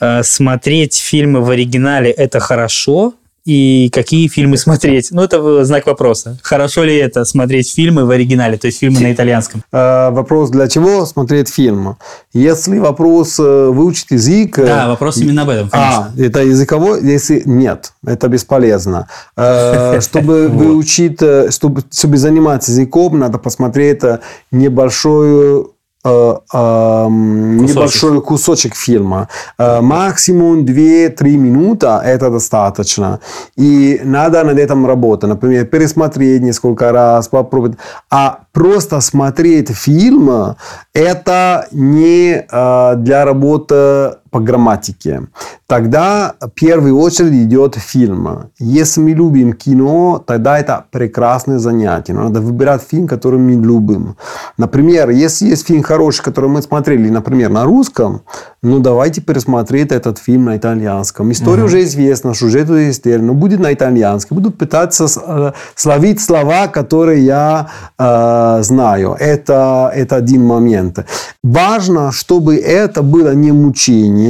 [0.00, 3.14] э, смотреть фильмы в оригинале это хорошо,
[3.46, 5.12] и какие фильмы смотреть.
[5.12, 6.36] Ну, это знак вопроса.
[6.42, 9.62] Хорошо ли это смотреть фильмы в оригинале, то есть фильмы на итальянском?
[9.72, 11.96] Э, вопрос, для чего смотреть фильм?
[12.32, 14.58] Если вопрос э, выучить язык...
[14.58, 16.12] э, Да, вопрос именно об этом, конечно.
[16.16, 17.00] А, это языковой?
[17.04, 19.06] Если нет, это бесполезно.
[19.36, 24.02] Чтобы выучить, э, чтобы, чтобы заниматься языком, надо посмотреть
[24.50, 25.75] небольшую
[26.06, 27.76] Кусочек.
[27.76, 29.28] небольшой кусочек фильма.
[29.58, 33.18] Э, Максимум 2-3 минуты это достаточно.
[33.56, 35.28] И надо над этим работать.
[35.28, 37.78] Например, пересмотреть несколько раз, попробовать.
[38.10, 40.56] А просто смотреть фильм
[40.94, 45.22] это не э, для работы по грамматике.
[45.66, 48.50] Тогда в первую очередь идет фильм.
[48.58, 52.14] Если мы любим кино, тогда это прекрасное занятие.
[52.14, 54.16] Но надо выбирать фильм, который мы любим.
[54.58, 58.20] Например, если есть фильм хороший, который мы смотрели, например, на русском,
[58.62, 61.32] ну давайте пересмотреть этот фильм на итальянском.
[61.32, 64.36] История уже известна, сюжет уже известен, но будет на итальянском.
[64.36, 67.68] Буду пытаться э, словить слова, которые я
[67.98, 69.16] э, знаю.
[69.18, 70.98] Это, это один момент.
[71.42, 74.25] Важно, чтобы это было не мучение,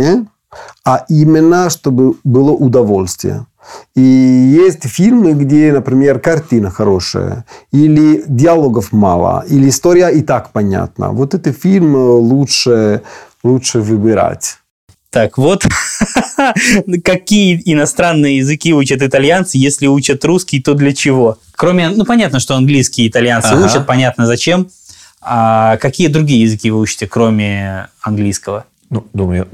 [0.85, 3.47] а именно, чтобы было удовольствие.
[3.95, 11.11] И есть фильмы, где, например, картина хорошая, или диалогов мало, или история и так понятна.
[11.11, 13.03] Вот этот фильм лучше,
[13.43, 14.59] лучше выбирать.
[15.11, 15.65] Так, вот
[17.05, 21.39] какие иностранные языки учат итальянцы, если учат русский, то для чего?
[21.55, 23.65] Кроме, ну, понятно, что английский итальянцы Ага.
[23.65, 24.69] учат, понятно, зачем.
[25.23, 28.67] А какие другие языки вы учите, кроме английского?
[28.89, 29.49] Ну, думаю,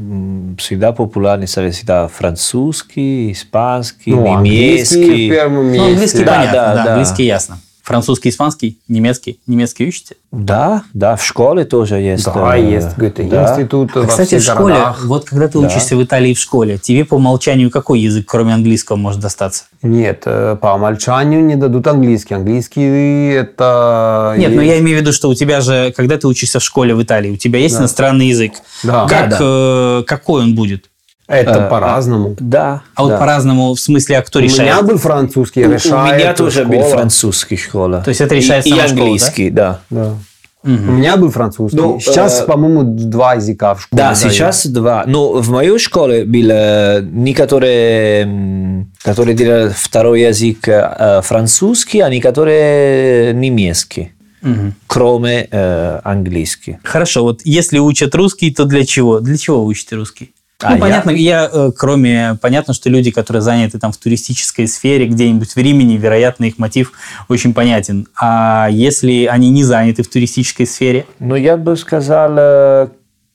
[0.59, 5.31] всегда популярны всегда французский, испанский, Ну, английский в немецкий.
[5.31, 6.25] первом Ну, английский.
[6.25, 6.91] Да, понятно, да, да, да.
[6.93, 7.59] английский ясно.
[7.83, 9.41] Французский, испанский, немецкий.
[9.47, 10.15] Немецкий учите?
[10.31, 12.25] Да, да, в школе тоже есть.
[12.25, 13.07] Да, э, есть да.
[13.07, 15.05] Гёте-институт А, во кстати, в всех школе, городах.
[15.05, 15.67] вот когда ты Да.
[15.67, 19.65] учишься в Италии в школе, тебе по умолчанию какой язык, кроме английского, может достаться?
[19.83, 22.35] Нет, э, по умолчанию не дадут английский.
[22.35, 24.35] Английский это...
[24.39, 26.65] Нет, но есть- я имею в виду, что у тебя же, когда ты учишься в
[26.65, 27.81] школе в Италии, у тебя есть Да.
[27.83, 28.53] иностранный язык.
[28.85, 29.07] Да.
[29.09, 30.89] Как, Да, э, какой он будет?
[31.29, 32.37] Это Э, по-разному.
[32.39, 32.83] Да.
[32.95, 33.19] А вот да.
[33.19, 34.63] по-разному, в смысле, а кто У решает?
[34.73, 38.03] меня был французский, У, у решает меня тоже был французский школа.
[38.05, 39.81] То есть это решает и, и сама школа, английский, да?
[39.91, 40.15] Да.
[40.65, 40.89] Мгм.
[40.91, 41.77] У меня был французский.
[41.77, 43.99] Ну, Сейчас, э, по-моему, два языка в школе.
[44.01, 44.19] Да, дают.
[44.19, 45.03] сейчас два.
[45.07, 54.13] Но в моей школе были некоторые, которые делали второй язык э, французский, а некоторые немецкий,
[54.43, 54.75] Мгм.
[54.87, 56.79] кроме э, английский.
[56.85, 59.21] Хорошо, вот если учат русский, то для чего?
[59.21, 60.33] Для чего вы учите русский?
[60.63, 64.67] А ну, я- понятно, я, э, кроме, понятно, что люди, которые заняты там в туристической
[64.67, 66.93] сфере, где-нибудь в Римени, вероятно, их мотив
[67.29, 68.07] очень понятен.
[68.21, 71.07] А если они не заняты в туристической сфере?
[71.19, 72.89] Но я бы сказал, э,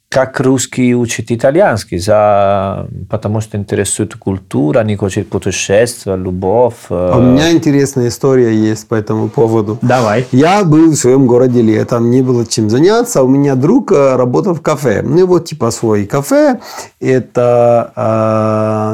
[0.09, 2.87] как русский учит итальянский, за...
[3.09, 6.75] потому что интересует культура, они хотят путешествовать, любовь.
[6.89, 9.77] э, А У меня интересная история есть по этому поводу.
[9.81, 10.25] Давай.
[10.31, 13.21] Я был в своем городе летом, не было чем заняться.
[13.21, 15.01] У меня друг э, работал в кафе.
[15.03, 16.59] Ну, вот типа свой кафе.
[17.01, 17.91] Это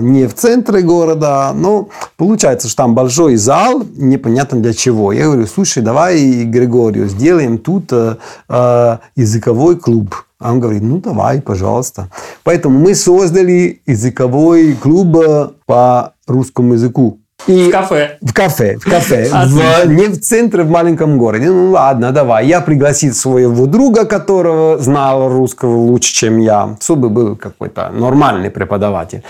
[0.01, 5.11] э, не в центре города, но получается, что там большой зал, непонятно для чего.
[5.11, 8.15] Я говорю, слушай, давай, Григорию, сделаем тут э,
[8.49, 10.15] э, языковой клуб.
[10.43, 12.09] А он говорит, ну давай, пожалуйста.
[12.43, 17.19] Поэтому мы создали языковой клуб э, по русскому языку.
[17.47, 18.17] И В кафе.
[18.21, 19.29] в кафе, в кафе.
[19.47, 21.49] В- не в центре, в маленьком городе.
[21.49, 22.45] Ну ладно, давай.
[22.47, 29.23] Я пригласил своего друга, которого знал русского лучше, чем я, чтобы был какой-то нормальный преподаватель.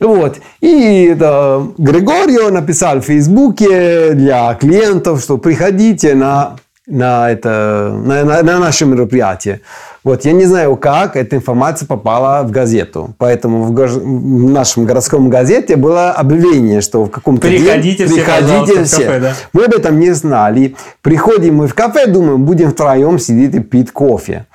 [0.00, 0.36] Вот.
[0.62, 6.56] И это, Григорио написал в Фейсбуке для клиентов, что приходите на
[6.88, 9.60] на, это, на, на, на наше мероприятие.
[10.06, 13.16] Вот, я не знаю, как эта информация попала в газету.
[13.18, 19.02] Поэтому в, гож- в нашем городском газете было объявление, что в каком-то день Приходите все,
[19.02, 19.32] в кафе, да.
[19.52, 20.76] Мы об этом не знали.
[21.02, 24.46] Приходим мы в кафе, думаем, будем втроем сидеть и пить кофе.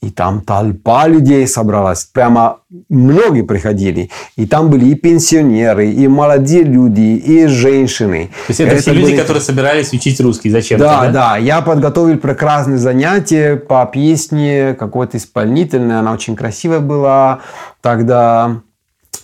[0.00, 2.04] И там толпа людей собралась.
[2.04, 4.10] Прямо многие приходили.
[4.36, 8.30] И там были и пенсионеры, и молодые люди, и женщины.
[8.46, 12.16] То есть это, все люди, были- которые собирались учить русский зачем-то, да, да, Я подготовил
[12.18, 15.98] прекрасное занятие по песне какой-то исполнительной.
[15.98, 17.40] Она очень красивая была.
[17.80, 18.60] Тогда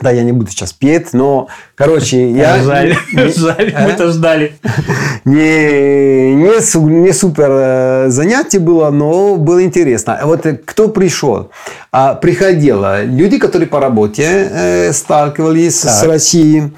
[0.00, 2.58] Да, я не буду сейчас петь, но, короче, я...
[2.62, 3.84] Жаль, не- жаль, а?
[3.86, 4.52] мы-то ждали.
[5.24, 10.18] Не, не, су- не супер э, занятие было, но было интересно.
[10.20, 11.50] А Вот э, кто пришел?
[11.92, 16.72] А, приходило люди, которые по работе э, сталкивались с Россией.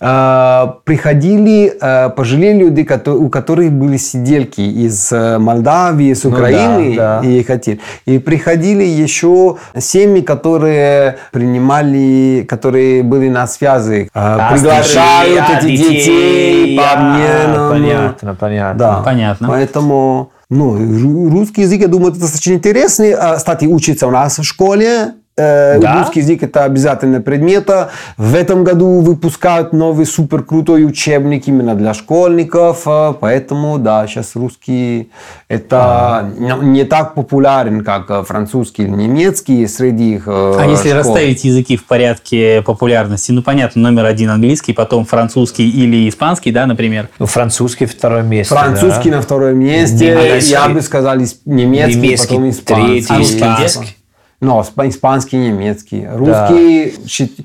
[0.00, 6.96] А, приходили э, пожилые люди, у которых были сидельки из Молдавии, с Ну да, Украины
[6.96, 7.20] да.
[7.22, 7.78] и хотели.
[8.06, 15.68] И приходили еще семьи, которые принимали, которые были на связи, а, А, приглашают а, этих
[15.68, 17.70] детей, детей по обменам.
[17.70, 18.78] Понятно, понятно.
[18.78, 19.02] Да.
[19.02, 19.48] Понятно.
[19.48, 23.12] Поэтому ну, ру- русский язык, я думаю, это достаточно интересный.
[23.14, 25.14] А, Кстати, учится у нас в школе.
[25.36, 26.00] Э, Да?
[26.00, 27.70] Русский язык это обязательный предмет.
[28.18, 32.82] В этом году выпускают новый супер крутой учебник именно для школьников.
[32.86, 35.10] Э, Поэтому, да, сейчас русский
[35.48, 40.88] это ну, не так популярен, как э, французский или немецкий среди их э, А если
[40.90, 40.98] школ.
[40.98, 46.66] расставить языки в порядке популярности, ну понятно, номер один английский, потом французский или испанский, да,
[46.66, 47.08] например.
[47.18, 48.54] Ну, французский второе место.
[48.54, 49.16] Французский да.
[49.16, 50.50] на втором месте, Немецкий.
[50.50, 53.02] я бы сказал немецкий, Немецкий потом испанский.
[53.04, 53.82] третий, А
[54.42, 54.46] испанский.
[54.46, 56.06] Ну, исп- испанский, немецкий.
[56.12, 57.40] Русский, щит-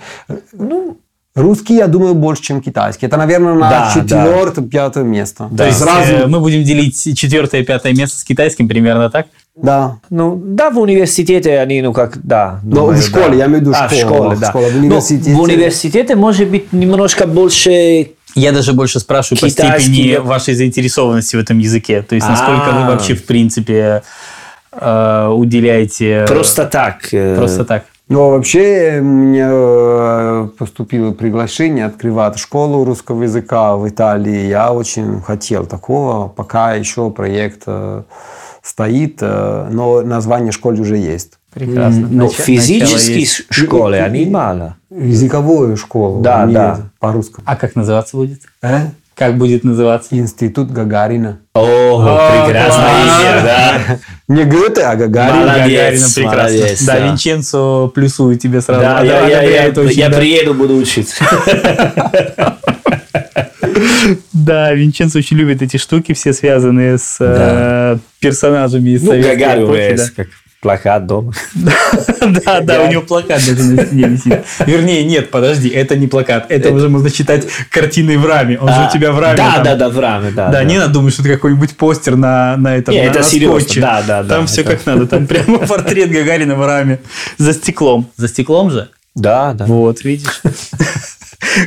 [0.54, 0.98] ну,
[1.36, 3.06] русский, я думаю, больше, чем китайский.
[3.06, 5.50] Это, наверное, на Да, четвертое, пятое место.
[5.56, 9.28] То есть сразу, э, мы будем делить четвертое и пятое место с китайским, примерно так?
[9.56, 9.98] да.
[10.10, 12.60] Ну, да, в университете они, ну, как, да.
[12.64, 13.36] Но думаю, в школе, да.
[13.36, 14.50] я имею в виду А, в школа, школе, да.
[14.50, 15.32] школа, в Ну, университете.
[15.34, 18.12] в университете может быть немножко больше...
[18.36, 20.22] Я даже больше спрашиваю по Китайский, степени да.
[20.22, 22.04] вашей заинтересованности в этом языке.
[22.04, 22.90] То есть, насколько вы А.
[22.92, 24.04] вообще, в принципе,
[24.80, 26.26] э, уделяете...
[26.28, 27.14] Просто так.
[27.14, 27.84] э, Просто так.
[28.10, 34.48] Но вообще мне э, поступило приглашение открывать школу русского языка в Италии.
[34.48, 38.04] Я очень хотел такого, пока еще проект э,
[38.64, 41.34] стоит, э, но название школы уже есть.
[41.54, 42.08] Прекрасно.
[42.10, 43.46] Ну, Нача- физические есть.
[43.50, 44.78] школы, они мало.
[44.90, 46.22] Языковую школу.
[46.22, 46.80] Да, не да.
[47.00, 47.42] По-русски.
[47.46, 48.42] А как называться будет?
[48.62, 48.88] Э?
[49.18, 50.16] Как будет называться?
[50.16, 51.40] Институт Гагарина.
[51.56, 53.22] О, прекрасное класс.
[53.22, 54.00] имя, да.
[54.28, 55.38] Не Гёте, а Гагарин.
[55.38, 56.58] Молодец, Гагарина, прекрасно.
[56.58, 57.08] молодец, да, да.
[57.08, 58.82] Винченцо плюсую тебе сразу.
[58.82, 60.18] Да, Одобряет я, я, я, очень, я да.
[60.18, 61.16] приеду, буду учиться.
[64.34, 69.66] Да, Винченцо очень любит эти штуки, все связанные с э, персонажами из Ну, советской Гагарин
[69.66, 70.04] эпохи, да.
[70.16, 70.28] как
[70.62, 71.34] плакат дома.
[72.20, 74.44] Да, да, у него плакат даже на стене висит.
[74.66, 76.48] Вернее, нет, подожди, это не плакат.
[76.50, 78.60] Это уже можно считать картиной в раме.
[78.60, 79.38] Он же у тебя в раме.
[79.38, 80.50] Да, да, да, в раме, да.
[80.50, 83.82] Да, не надо думать, что это какой-нибудь постер на, на этом, Не, на, это серьезно,
[83.82, 85.08] да, да, да, Там все как надо.
[85.08, 87.00] Там прямо портрет Гагарина в раме.
[87.38, 88.10] За стеклом.
[88.18, 88.90] За стеклом же?
[89.16, 89.66] Да, да.
[89.66, 90.42] Вот, видишь.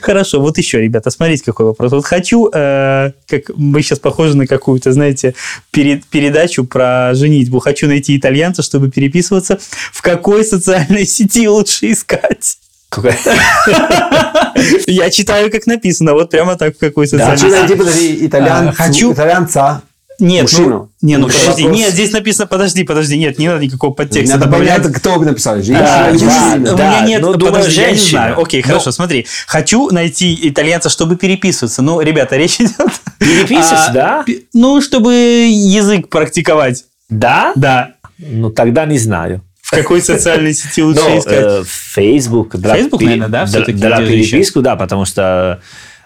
[0.03, 1.93] Хорошо, вот еще, ребята, смотрите, какой вопрос.
[1.93, 5.35] Вот хочу, э, как мы сейчас похожи на какую-то, знаете,
[5.71, 7.59] пере- передачу про женитьбу.
[7.61, 9.59] Хочу найти итальянца, чтобы переписываться.
[9.93, 12.57] В какой социальной сети лучше искать?
[12.89, 13.15] Какой-
[14.87, 17.51] Я читаю, как написано, вот прямо так, в какой социальной сети.
[17.51, 19.83] найти, подожди, итальянцу, А, хочу- итальянца.
[20.21, 20.69] Нет, Мужчину.
[20.69, 21.79] ну, не, ну Ну, подожди, вопрос.
[21.81, 24.83] нет, здесь написано, подожди, подожди, нет, не надо никакого подтекста Надо добавлять.
[24.83, 26.75] понять, кто бы написал, женщина Да, или да, мужчина.
[26.75, 26.89] У да.
[26.91, 28.41] меня нет, ну, думаю, подожди, я не знаю.
[28.41, 28.69] Окей, Ну.
[28.69, 29.27] хорошо, смотри.
[29.47, 31.83] Хочу найти итальянца, чтобы переписываться.
[31.83, 32.73] Ну, ребята, речь идет...
[33.19, 34.25] Переписываться, А, да?
[34.53, 36.85] Ну, чтобы язык практиковать.
[37.09, 37.53] Да?
[37.57, 37.93] Да.
[38.19, 39.41] Ну, тогда не знаю.
[39.63, 41.35] В какой социальной сети лучше Ну, искать?
[41.39, 42.57] э, Facebook.
[42.57, 44.07] Для Facebook, наверное, да, для- Для еще?
[44.07, 45.61] переписку, да, потому что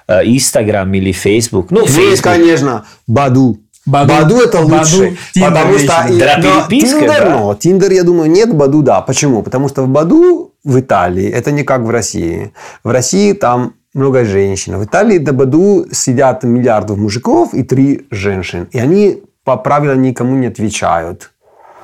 [0.07, 1.71] э, Instagram или Facebook.
[1.71, 2.21] Ну, Facebook.
[2.23, 3.61] конечно, Badoo.
[3.87, 4.09] Badoo.
[4.15, 5.17] Badoo, это Badoo, лучше.
[5.35, 6.07] Tinder потому что...
[6.09, 7.31] и- Для но переписки, Tinder, да?
[7.39, 9.01] но Tinder, я думаю, нет, Badoo, да.
[9.01, 9.43] Почему?
[9.43, 12.53] Потому что в Badoo, в Италии, это не как в России.
[12.83, 14.79] В России там много женщин.
[14.79, 18.69] В Италии на Badoo сидят миллиардов мужиков и три женщин.
[18.73, 21.31] И они по правилам никому не отвечают.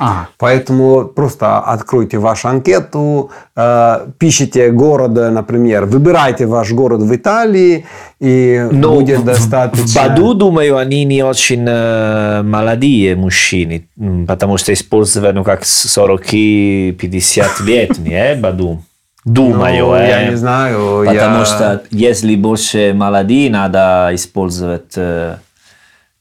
[0.03, 0.29] Ага.
[0.39, 7.85] Поэтому просто откройте вашу анкету, э, пишите город, например, выбирайте ваш город в Италии,
[8.19, 9.87] и Но будет в- достаточно...
[9.87, 13.89] В Баду, думаю, они не очень э, молодые мужчины,
[14.27, 18.83] потому что используют ну, как 40-50 лет, не, Баду?
[19.25, 20.09] Думаю, Ну, э.
[20.09, 21.05] я не знаю.
[21.07, 25.37] Потому я- что если больше молодые, надо использовать э,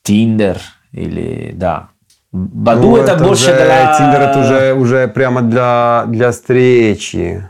[0.05, 0.57] Tinder
[0.91, 1.87] или да.
[2.31, 3.97] Баду Ну, это, больше уже, для...
[3.97, 7.49] Тиндер это уже, уже прямо для, для встречи.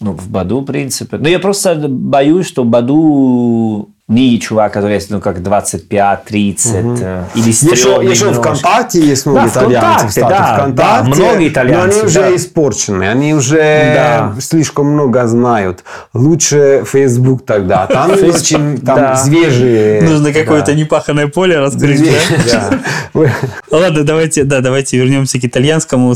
[0.00, 1.18] Ну, в Баду, в принципе.
[1.18, 7.48] Но я просто боюсь, что Баду не чувак, который есть, ну, как 25-30, э, или
[7.48, 8.54] Еще, стрёмный еще немножко.
[8.54, 9.80] ВКонтакте есть много Да, итальянцев.
[9.80, 12.36] ВКонтакте, кстати, да, ВКонтакте, да, много итальянцев, Но они уже да.
[12.36, 14.34] испорчены, они уже Да.
[14.42, 15.84] слишком много знают.
[16.12, 17.86] Лучше Facebook тогда.
[17.86, 19.16] Там Facebook, очень там да.
[19.16, 20.02] свежие.
[20.02, 20.74] Нужно какое-то да.
[20.74, 22.04] непаханное поле раскрыть,
[22.52, 22.80] да?
[23.70, 26.14] Ладно, давайте, да, давайте вернемся к итальянскому.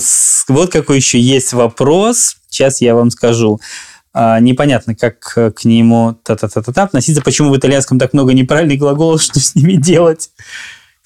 [0.49, 2.37] Вот какой еще есть вопрос.
[2.51, 3.61] Сейчас я вам скажу.
[4.13, 9.41] А, непонятно, как к нему та-та-та-та относиться, почему в итальянском так много неправильных глаголов, что
[9.41, 10.31] с ними делать.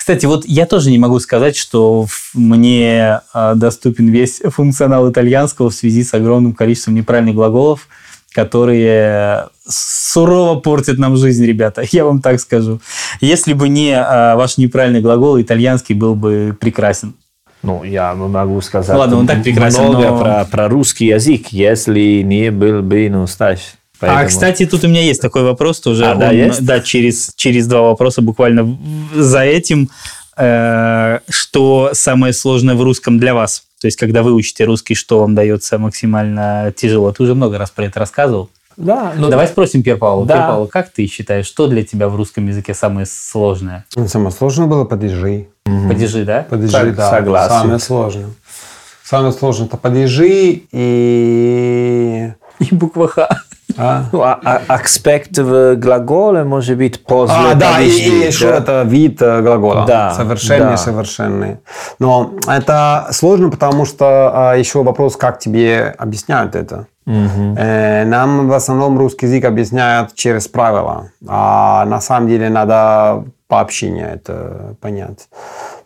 [0.03, 5.74] Кстати, вот я тоже не могу сказать, что мне а, доступен весь функционал итальянского в
[5.74, 7.86] связи с огромным количеством неправильных глаголов,
[8.32, 11.84] которые сурово портят нам жизнь, ребята.
[11.92, 12.80] Я вам так скажу.
[13.20, 17.14] Если бы не а, ваш неправильный глагол, итальянский был бы прекрасен.
[17.62, 20.18] Ну, я могу сказать Ладно, он так прекрасен, много но...
[20.18, 23.60] про, про русский язык, если не был бы ну, стаж.
[24.00, 24.20] Поэтому...
[24.20, 26.06] А, кстати, тут у меня есть такой вопрос тоже.
[26.06, 26.64] А, он, да, есть?
[26.64, 28.76] Да, через, через два вопроса буквально
[29.14, 29.90] за этим.
[30.36, 33.62] Э, что самое сложное в русском для вас?
[33.80, 37.12] То есть, когда вы учите русский, что вам дается максимально тяжело?
[37.12, 38.50] Ты уже много раз про это рассказывал.
[38.76, 40.26] Да, ну, Давай спросим Пьер Павла.
[40.26, 40.34] Да.
[40.34, 43.84] Пьер Павла, как ты считаешь, что для тебя в русском языке самое сложное?
[44.06, 45.48] Самое сложное было падежи.
[45.66, 45.88] Угу.
[45.88, 46.46] Падежи, да?
[46.48, 47.10] Падежи, Так, да.
[47.10, 47.50] согласен.
[47.50, 48.30] Самое сложное.
[49.04, 52.32] Самое сложное это падежи и...
[52.58, 53.28] И буква Х.
[53.76, 54.04] А?
[54.12, 58.58] Ну, а, а аспект в глаголе может быть после А, да, и, еще да?
[58.58, 59.84] это вид э, глагола.
[59.86, 60.76] Да, Совершенный, да.
[60.76, 61.58] совершенный.
[61.98, 66.86] Но это сложно, потому что а, еще вопрос, как тебе объясняют это.
[67.07, 73.61] Э, Нам в основном русский язык объясняют через правила, а на самом деле надо по
[73.61, 75.28] общению это понять.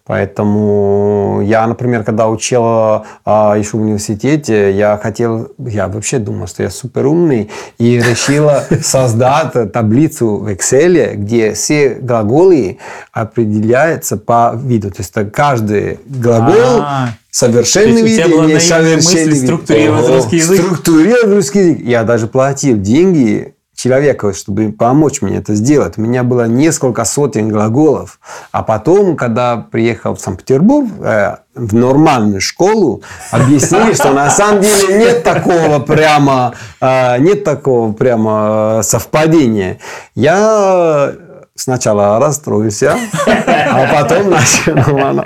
[0.07, 6.63] Поэтому я, например, когда учил а, еще в университете, я хотел, я вообще думал, что
[6.63, 8.49] я супер умный, и решил
[8.83, 12.79] создать таблицу в Excel, где все глаголы
[13.11, 14.93] определяются по виду.
[14.93, 17.09] То есть каждый глагол А.
[17.37, 19.45] совершенный То есть у вид тебя была или несовершенный мысль вид.
[19.45, 20.61] структурировать О, русский язык?
[20.61, 21.79] Структурировать русский язык.
[21.85, 25.99] Я даже платил деньги человеку, чтобы помочь мне это сделать.
[25.99, 28.21] У меня было несколько сотен глаголов.
[28.53, 34.97] А потом, когда приехал в Санкт-Петербург, э, в нормальную школу, объяснили, что на самом деле
[34.97, 39.79] нет такого прямо, э, нет такого прямо э, совпадения.
[40.15, 41.13] Я
[41.57, 42.97] сначала расстроился,
[43.27, 45.23] а потом начал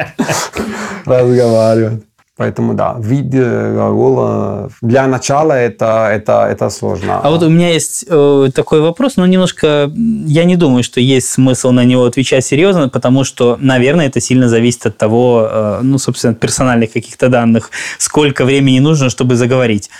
[1.04, 2.04] разговаривать.
[2.40, 7.20] Поэтому да, вид глагола для начала это, это, это сложно.
[7.22, 9.92] А вот у меня есть э, такой вопрос, но немножко
[10.26, 14.48] я не думаю, что есть смысл на него отвечать серьезно, потому что, наверное, это сильно
[14.48, 19.90] зависит от того, э, ну, собственно, от персональных каких-то данных, сколько времени нужно, чтобы заговорить.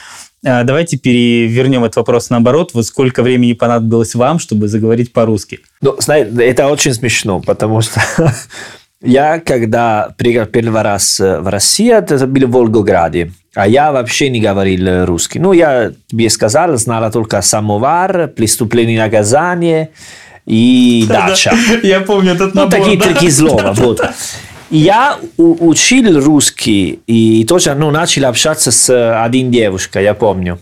[0.45, 2.71] А, Давайте перевернем этот вопрос наоборот.
[2.75, 5.61] Вот сколько времени понадобилось вам, чтобы заговорить по-русски?
[5.83, 8.01] Ну, знаете, это очень смешно, потому что
[9.03, 14.41] я, когда приехал первый раз в Россию, это был в Волгограде, а я вообще не
[14.41, 15.39] говорил русский.
[15.39, 19.91] Ну, я тебе сказал, знала только самовар, преступление и наказание
[20.47, 21.53] и дача.
[21.83, 24.01] Я помню этот Ну, такие такие слова, вот.
[24.71, 28.89] Я у- учил русский и тоже ну, начал общаться с
[29.25, 30.59] одной девушкой, я помню.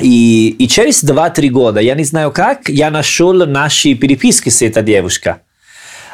[0.00, 4.82] И, и через 2-3 года, я не знаю как, я нашел наши переписки с этой
[4.82, 5.36] девушкой.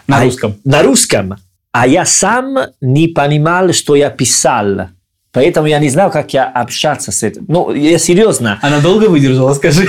[0.06, 0.56] На А- русском.
[0.64, 1.34] На русском.
[1.72, 4.88] А я сам не понимал, что я писал.
[5.32, 7.46] Поэтому я не знал, как я общаться с этим.
[7.48, 8.58] Ну, я серьезно.
[8.60, 9.88] Она долго выдержала, скажи?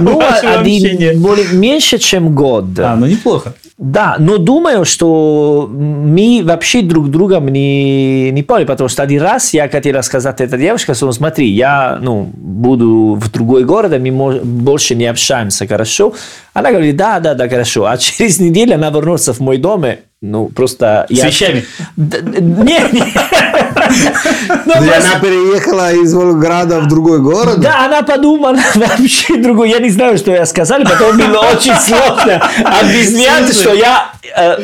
[0.00, 1.10] Ну, общение?
[1.10, 2.78] один, более, меньше, чем год.
[2.78, 3.54] А, ну неплохо.
[3.78, 9.54] Да, но думаю, что мы вообще друг друга не, не поняли, потому что один раз
[9.54, 14.40] я хотел сказать этой девушке, что смотри, я ну, буду в другой город, мы мо-
[14.44, 16.12] больше не общаемся, хорошо?
[16.52, 17.86] Она говорит, да, да, да, хорошо.
[17.86, 21.06] А через неделю она вернулась в мой дом, и, ну, просто...
[21.08, 21.64] С вещами?
[21.96, 23.08] Да, да, Нет, нет.
[24.66, 27.60] Ну, И просто- она переехала из Волгограда в другой город?
[27.60, 29.68] Да, она подумала вообще другое.
[29.70, 34.56] Я не знаю, что я сказал, потом было очень сложно объяснять, что я э,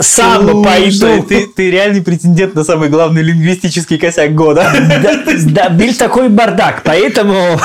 [0.00, 1.22] сам пойду.
[1.22, 4.70] Ты, ты реальный претендент на самый главный лингвистический косяк года.
[5.02, 5.14] Да,
[5.46, 7.58] да, был такой бардак, поэтому...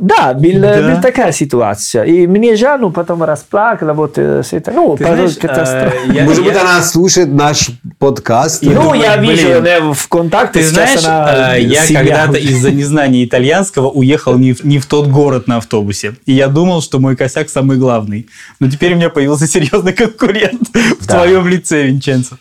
[0.00, 0.94] Да, был, Да.
[0.94, 2.04] был такая ситуация.
[2.04, 5.94] И мне жаль, ну, потом расплакала, вот, э, с это, ну, Ты знаешь, катастрофа.
[6.08, 8.62] э, я- Может быть, я- она слушает наш подкаст?
[8.62, 9.30] Ну, думаю, я блин.
[9.32, 14.54] вижу да, в контакте, Ты знаешь, она э, я когда-то из-за незнания итальянского уехал не
[14.54, 16.14] в, не в тот город на автобусе.
[16.26, 18.26] И я думал, что мой косяк самый главный.
[18.58, 20.68] Но теперь у меня появился серьезный конкурент
[21.00, 21.14] в Да.
[21.18, 22.36] твоем лице, Винченцо.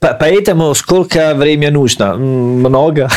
[0.00, 2.16] По- Поэтому сколько времени нужно?
[2.16, 3.08] Много.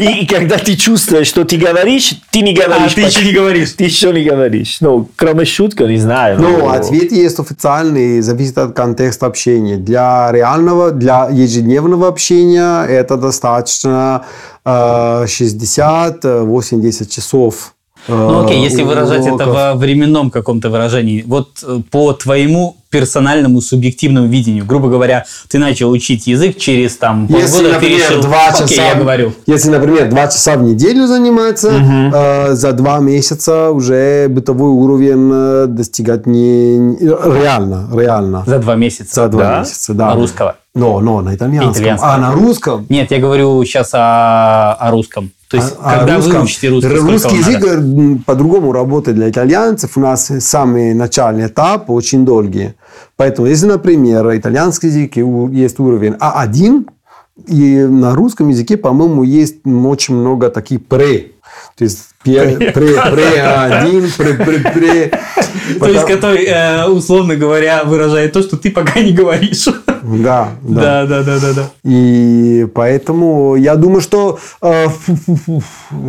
[0.00, 2.94] И когда ты чувствуешь, что ты говоришь, ты не А, говоришь.
[2.94, 3.72] ты еще не говоришь.
[3.72, 4.78] Ты еще не говоришь.
[4.80, 6.40] Ну, кроме шутки, не знаю.
[6.40, 9.76] Ну, ответ есть официальный, зависит от контекста общения.
[9.76, 14.24] Для реального, для ежедневного общения это достаточно
[14.64, 17.74] э, 60-80 часов.
[18.08, 24.66] Ну окей, если выражать это во временном каком-то выражении, вот по твоему персональному субъективному видению.
[24.66, 28.68] Грубо говоря, ты начал учить язык через там полгода, Если, ты например, решил, два окей,
[28.68, 29.32] часа, я говорю.
[29.46, 35.66] если, например, два часа в неделю занимается, э, за два месяца уже бытовой уровень э,
[35.68, 38.42] достигать не, реально, реально.
[38.46, 39.14] За два месяца.
[39.14, 39.58] За два Да?
[39.60, 40.06] месяца, да.
[40.08, 40.56] На русского.
[40.74, 41.72] Но, но на итальянском.
[41.72, 42.08] Итальянском.
[42.10, 42.86] А на русском?
[42.88, 45.30] Нет, я говорю сейчас о, о русском.
[45.48, 48.18] То есть, А- а когда русском- вы учите русский, русский язык надо?
[48.24, 49.96] по-другому работает для итальянцев.
[49.96, 52.74] У нас самый начальный этап очень долгий.
[53.16, 55.16] Поэтому, если, например, итальянский язык
[55.52, 56.88] есть уровень А1,
[57.46, 61.32] и на русском языке, по-моему, есть очень много таких пре.
[61.76, 65.20] То есть пре, пре, пре А1, пре, пре, пре.
[65.78, 69.66] То есть, который, э, условно говоря, выражает то, что ты пока не говоришь.
[70.02, 71.06] Да, да.
[71.06, 71.70] Да, да, да, да, да.
[71.84, 74.86] И поэтому я думаю, что э,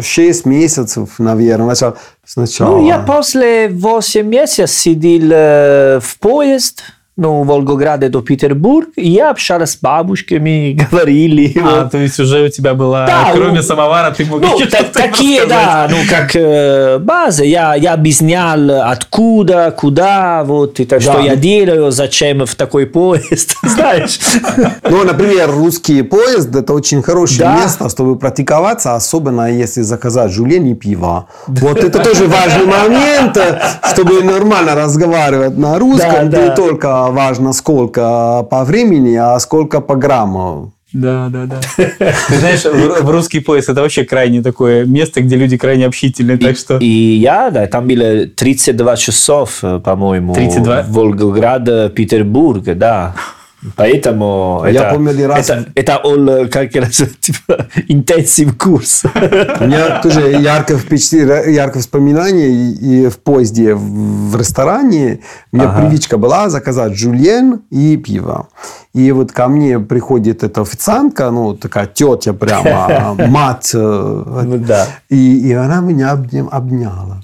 [0.01, 1.97] 6 месяцев, наверное, сначала.
[2.25, 2.77] сначала.
[2.77, 6.83] Ну, я после 8 месяцев сидел э, в поезд,
[7.17, 11.55] ну, Волгограде до Петербург, и я общался с бабушками, говорили.
[11.61, 11.91] А, вот.
[11.91, 14.77] то есть уже у тебя была, Да, кроме у- самовара, ты мог Ну, еще та-
[14.79, 17.43] что-то такие, да, ну, как э, база.
[17.43, 21.11] Я, я объяснял, откуда, куда, вот, и так, Да.
[21.13, 24.19] что я делаю, зачем в такой поезд, знаешь.
[24.89, 27.55] Ну, например, русский поезд– это очень хорошее Да.
[27.61, 31.27] место, чтобы практиковаться, особенно если заказать жульен и пиво.
[31.47, 33.37] Вот это тоже важный момент,
[33.93, 36.29] чтобы нормально разговаривать на русском.
[36.29, 36.55] Да, Не да.
[36.55, 40.73] только важно, сколько по времени, а сколько по грамму.
[40.93, 41.59] Да, да, да.
[41.77, 46.37] Ты знаешь, в, в русский пояс это вообще крайне такое место, где люди крайне общительные,
[46.37, 46.77] так что...
[46.79, 50.33] И я, да, там было 32 часов, э, по-моему.
[50.33, 50.85] 32?
[50.89, 53.15] Волгоград, Петербург, да.
[53.75, 56.89] Поэтому Я это, помню, ли раз- это, это all, как это,
[57.19, 59.03] типа, интенсив курс.
[59.59, 65.19] У меня тоже яркое впечатление, яркое воспоминание и, и в поезде, в, ресторане.
[65.51, 65.81] У меня Ага.
[65.81, 68.47] привычка была заказать жульен и пиво.
[68.93, 73.71] И вот ко мне приходит эта официантка, ну, такая тетя прямо, мать.
[73.73, 74.87] э, Ну да.
[75.09, 77.21] И, и она меня обняла.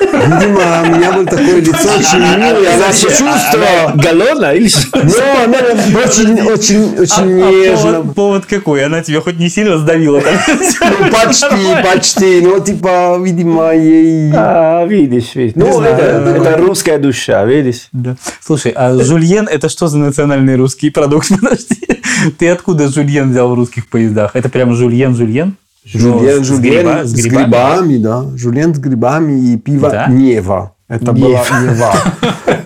[0.00, 3.92] Видимо, у меня было такое лицо очень милое, она сочувствовала.
[3.94, 4.98] Галона или что?
[5.02, 5.58] Но она
[6.04, 8.02] очень, очень, очень А нежно.
[8.14, 8.84] повод, какой?
[8.84, 10.20] Она тебя хоть не сильно сдавила?
[10.80, 12.40] Ну, почти, почти.
[12.40, 14.32] Ну, типа, видимо, ей...
[14.34, 15.54] А, видишь, видишь.
[15.54, 17.88] Ну, знаю, это, это это русская душа, видишь?
[17.92, 18.16] Да.
[18.40, 21.28] Слушай, а жульен это что за национальный русский продукт?
[21.40, 21.76] Подожди.
[22.38, 24.34] Ты откуда жульен взял в русских поездах?
[24.34, 25.52] Это прям жульен-жульен?
[25.92, 27.44] Жульен, Ну, с гриба- с, с грибами?
[27.44, 28.24] грибами, да.
[28.36, 30.06] Жульен с грибами и пиво Да?
[30.08, 30.72] Нева.
[30.88, 31.94] Это была Нева.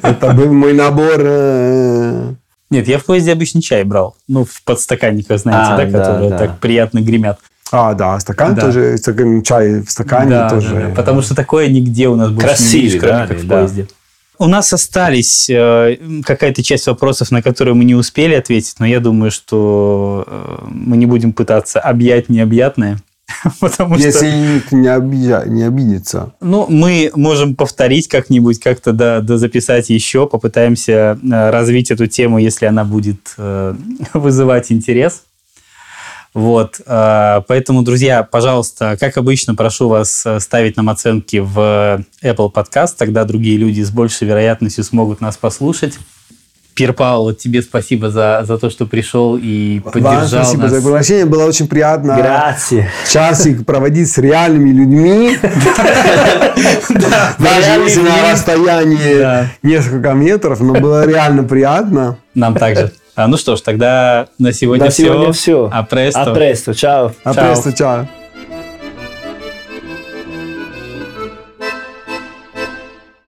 [0.02, 1.16] Это был мой набор.
[1.20, 2.32] э,
[2.70, 4.16] Нет, я в поезде обычно чай брал.
[4.28, 6.38] Ну, в подстаканниках, знаете, А, да, да, которые да.
[6.38, 7.38] так приятно гремят.
[7.70, 8.62] А, да, стакан Да.
[8.62, 10.74] тоже, стакан чай в стакане Да, тоже.
[10.74, 10.94] да, да.
[10.94, 13.58] Потому что такое нигде у нас больше не видишь, кроме да, как в да.
[13.58, 13.88] поезде.
[14.38, 18.98] У нас остались э, какая-то часть вопросов, на которые мы не успели ответить, но я
[18.98, 22.98] думаю, что э, мы не будем пытаться объять необъятное,
[23.60, 24.06] потому что...
[24.06, 26.32] Если никто не, обидя- не обидится.
[26.40, 32.38] Ну, мы можем повторить как-нибудь, как-то да, да записать еще, попытаемся э, развить эту тему,
[32.38, 33.74] если она будет э,
[34.14, 35.22] вызывать интерес.
[36.34, 42.52] Вот, э, поэтому, друзья, пожалуйста, как обычно, прошу вас э, ставить нам оценки в Apple
[42.52, 45.98] Podcast, тогда другие люди с большей вероятностью смогут нас послушать.
[46.74, 50.70] Пир Пауло, тебе спасибо за, за то, что пришел и Вам поддержал спасибо нас.
[50.72, 51.26] за приглашение.
[51.26, 52.88] Было очень приятно Грация.
[53.10, 55.36] часик проводить с реальными людьми.
[57.38, 62.16] Даже если на расстоянии несколько метров, но было реально приятно.
[62.34, 62.92] Нам также.
[63.14, 65.04] А, ну что ж, тогда на сегодня На все.
[65.04, 65.68] сегодня все.
[65.72, 66.22] А престо.
[66.22, 66.74] А престо.
[66.74, 67.12] Чао.
[67.24, 67.44] А Чао.
[67.44, 68.06] просто чао.